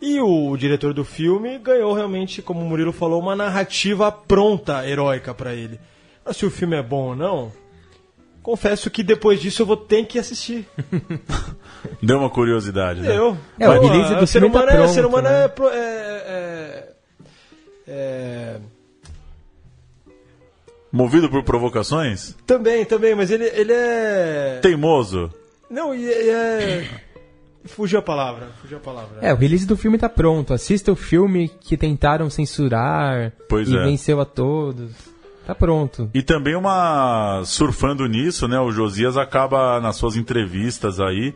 [0.00, 5.34] e o diretor do filme ganhou realmente, como o Murilo falou, uma narrativa pronta, heróica
[5.34, 5.78] para ele.
[6.24, 7.52] Mas se o filme é bom ou não,
[8.42, 10.66] confesso que depois disso eu vou ter que assistir.
[12.02, 13.16] Deu uma curiosidade, né?
[13.16, 13.36] Eu.
[13.58, 15.44] É, o beleza do o ser tá humano, é, pronto, ser humano né?
[15.44, 16.88] é, é- é-
[17.88, 18.60] é-
[20.98, 22.34] Movido por provocações?
[22.44, 24.58] Também, também, mas ele, ele é.
[24.60, 25.32] Teimoso.
[25.70, 26.88] Não, e e é.
[27.66, 29.18] Fugiu a palavra, fugiu a palavra.
[29.20, 30.52] É, o release do filme tá pronto.
[30.52, 33.84] Assista o filme que tentaram censurar Pois e é.
[33.84, 34.90] venceu a todos.
[35.46, 36.10] Tá pronto.
[36.12, 37.42] E também uma.
[37.44, 38.58] Surfando nisso, né?
[38.58, 41.32] O Josias acaba nas suas entrevistas aí.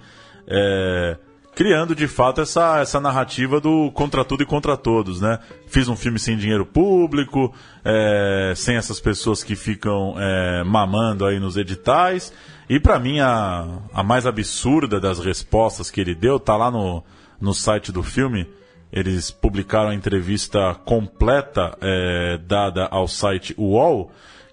[0.49, 1.17] é,
[1.55, 5.39] criando de fato essa, essa narrativa do contra tudo e contra todos, né?
[5.67, 11.39] Fiz um filme sem dinheiro público, é, sem essas pessoas que ficam é, mamando aí
[11.39, 12.33] nos editais.
[12.69, 17.05] E pra mim a, a mais absurda das respostas que ele deu tá lá no,
[17.41, 18.49] no site do filme.
[18.91, 24.11] Eles publicaram a entrevista completa é, dada ao site UOL,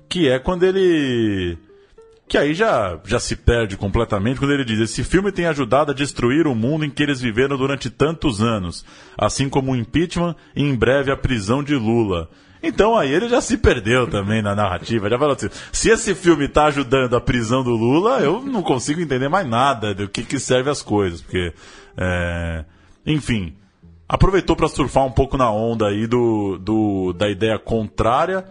[0.07, 1.57] que é quando ele
[2.29, 5.95] que aí já, já se perde completamente quando ele diz: esse filme tem ajudado a
[5.95, 8.85] destruir o mundo em que eles viveram durante tantos anos,
[9.17, 12.29] assim como o impeachment e em breve a prisão de Lula.
[12.61, 15.09] Então aí ele já se perdeu também na narrativa.
[15.09, 19.01] Já falou assim: se esse filme está ajudando a prisão do Lula, eu não consigo
[19.01, 21.21] entender mais nada do que, que serve as coisas.
[21.21, 21.51] Porque,
[21.97, 22.63] é,
[23.07, 23.55] enfim,
[24.07, 28.45] aproveitou para surfar um pouco na onda aí do, do, da ideia contrária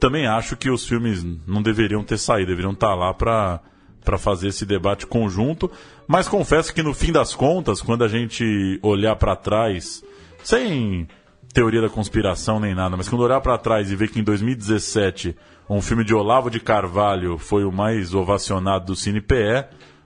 [0.00, 3.60] também acho que os filmes não deveriam ter saído, deveriam estar lá para
[4.04, 5.70] para fazer esse debate conjunto,
[6.06, 10.04] mas confesso que no fim das contas, quando a gente olhar para trás,
[10.42, 11.08] sem
[11.54, 15.34] teoria da conspiração nem nada, mas quando olhar para trás e ver que em 2017
[15.70, 19.64] um filme de Olavo de Carvalho foi o mais ovacionado do Cine PE,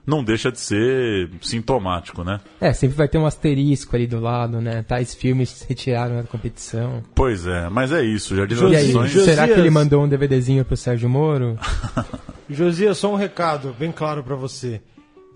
[0.09, 2.39] não deixa de ser sintomático, né?
[2.59, 4.83] É, sempre vai ter um asterisco ali do lado, né?
[4.87, 7.01] Tais filmes se retiraram da competição.
[7.15, 9.11] Pois é, mas é isso, Jardim das E aí, Aflições.
[9.11, 11.57] Josias- será que ele mandou um DVDzinho pro Sérgio Moro?
[12.49, 14.81] Josias, só um recado bem claro pra você.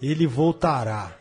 [0.01, 1.11] Ele voltará.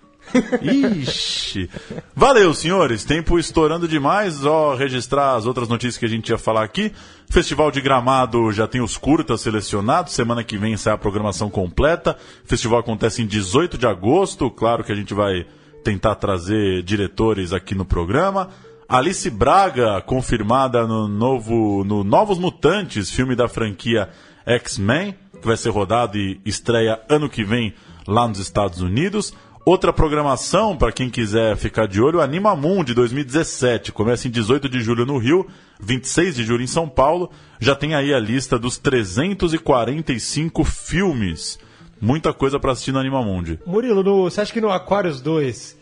[0.62, 1.68] Ixi.
[2.14, 3.04] Valeu, senhores.
[3.04, 4.34] Tempo estourando demais.
[4.34, 6.92] Só registrar as outras notícias que a gente ia falar aqui.
[7.30, 10.12] Festival de Gramado já tem os curtas selecionados.
[10.12, 12.16] Semana que vem sai a programação completa.
[12.44, 14.50] O festival acontece em 18 de agosto.
[14.50, 15.46] Claro que a gente vai
[15.82, 18.48] tentar trazer diretores aqui no programa.
[18.88, 24.10] Alice Braga, confirmada no novo no Novos Mutantes, filme da franquia
[24.44, 27.72] X-Men, que vai ser rodado e estreia ano que vem
[28.06, 29.34] lá nos Estados Unidos.
[29.64, 33.92] Outra programação, para quem quiser ficar de olho, Anima Mundi 2017.
[33.92, 35.46] Começa em 18 de julho no Rio,
[35.80, 37.30] 26 de julho em São Paulo.
[37.60, 41.60] Já tem aí a lista dos 345 filmes.
[42.00, 43.60] Muita coisa para assistir no Anima Mundi.
[43.64, 45.78] Murilo, no- você acha que no Aquarius 2,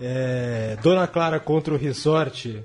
[0.00, 2.64] é, Dona Clara contra o Resort,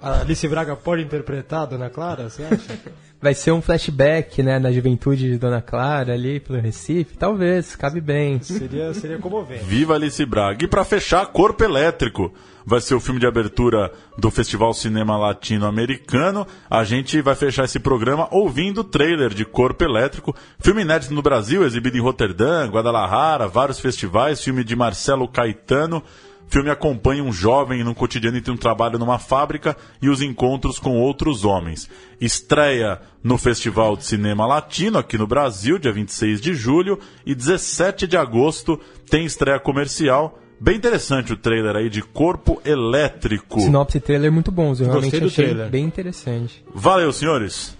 [0.00, 2.78] a Alice Braga pode interpretar a Dona Clara, você acha?
[3.22, 7.16] Vai ser um flashback, né, na juventude de Dona Clara ali pelo Recife?
[7.16, 8.42] Talvez, cabe bem.
[8.42, 9.62] seria, seria comovente.
[9.62, 10.64] Viva Alice Braga.
[10.64, 12.34] E para fechar, Corpo Elétrico.
[12.66, 16.44] Vai ser o filme de abertura do Festival Cinema Latino-Americano.
[16.68, 20.34] A gente vai fechar esse programa ouvindo o trailer de Corpo Elétrico.
[20.58, 24.42] Filme inédito no Brasil, exibido em Roterdã, Guadalajara, vários festivais.
[24.42, 26.02] Filme de Marcelo Caetano.
[26.46, 30.78] O filme acompanha um jovem no cotidiano entre um trabalho numa fábrica e os encontros
[30.78, 31.88] com outros homens.
[32.20, 38.06] Estreia no Festival de Cinema Latino, aqui no Brasil, dia 26 de julho, e 17
[38.06, 38.78] de agosto
[39.08, 40.38] tem estreia comercial.
[40.60, 43.58] Bem interessante o trailer aí de Corpo Elétrico.
[43.60, 45.70] Sinopse e trailer muito bons, eu Gostei realmente do achei trailer.
[45.70, 46.62] bem interessante.
[46.74, 47.76] Valeu, senhores.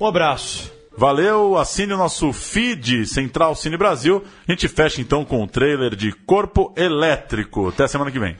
[0.00, 0.72] Um abraço.
[0.96, 4.22] Valeu, assine o nosso feed Central Cine Brasil.
[4.46, 7.68] A gente fecha então com o trailer de Corpo Elétrico.
[7.68, 8.36] Até semana que vem.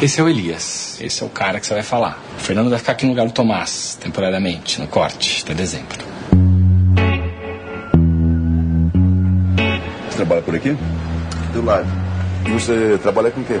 [0.00, 1.00] Esse é o Elias.
[1.00, 2.22] Esse é o cara que você vai falar.
[2.36, 5.98] O Fernando vai ficar aqui no lugar do Tomás, temporariamente, no corte, até dezembro.
[10.08, 10.76] Você trabalha por aqui?
[11.52, 11.88] Do lado.
[12.46, 13.58] E você trabalha com o quê?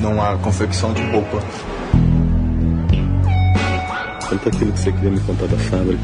[0.00, 1.42] Numa confecção de roupa.
[4.32, 6.02] Conta aquilo que você queria me contar da fábrica.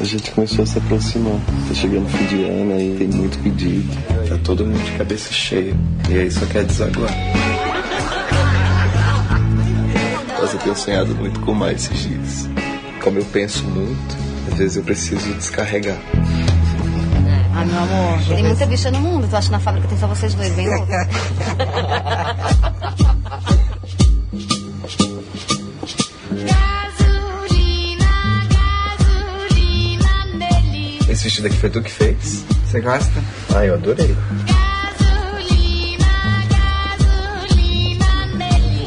[0.00, 1.38] A gente começou a se aproximar.
[1.68, 3.88] Tá chegando fim de ano aí, tem muito pedido.
[4.28, 5.72] Tá todo mundo de cabeça cheia.
[6.08, 7.14] E aí só quer desaguar.
[10.40, 12.48] Mas eu tenho sonhado muito com mais esses dias.
[13.04, 14.16] Como eu penso muito,
[14.50, 15.98] às vezes eu preciso descarregar.
[17.54, 19.28] Ah, meu amor, tem muita bicha no mundo.
[19.28, 20.88] Tu acha que na fábrica tem só vocês dois, bem louco?
[31.20, 32.46] Esse vestido aqui foi tu que fez?
[32.64, 33.12] Você gosta?
[33.54, 34.16] Ah, eu adorei.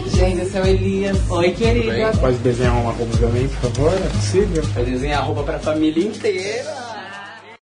[0.08, 1.30] Gente, esse é o Elias.
[1.30, 2.12] Oi, querida.
[2.20, 3.94] Pode desenhar uma roupa pra mim, por favor?
[3.94, 4.64] É possível?
[4.64, 6.93] Vai desenhar roupa pra família inteira.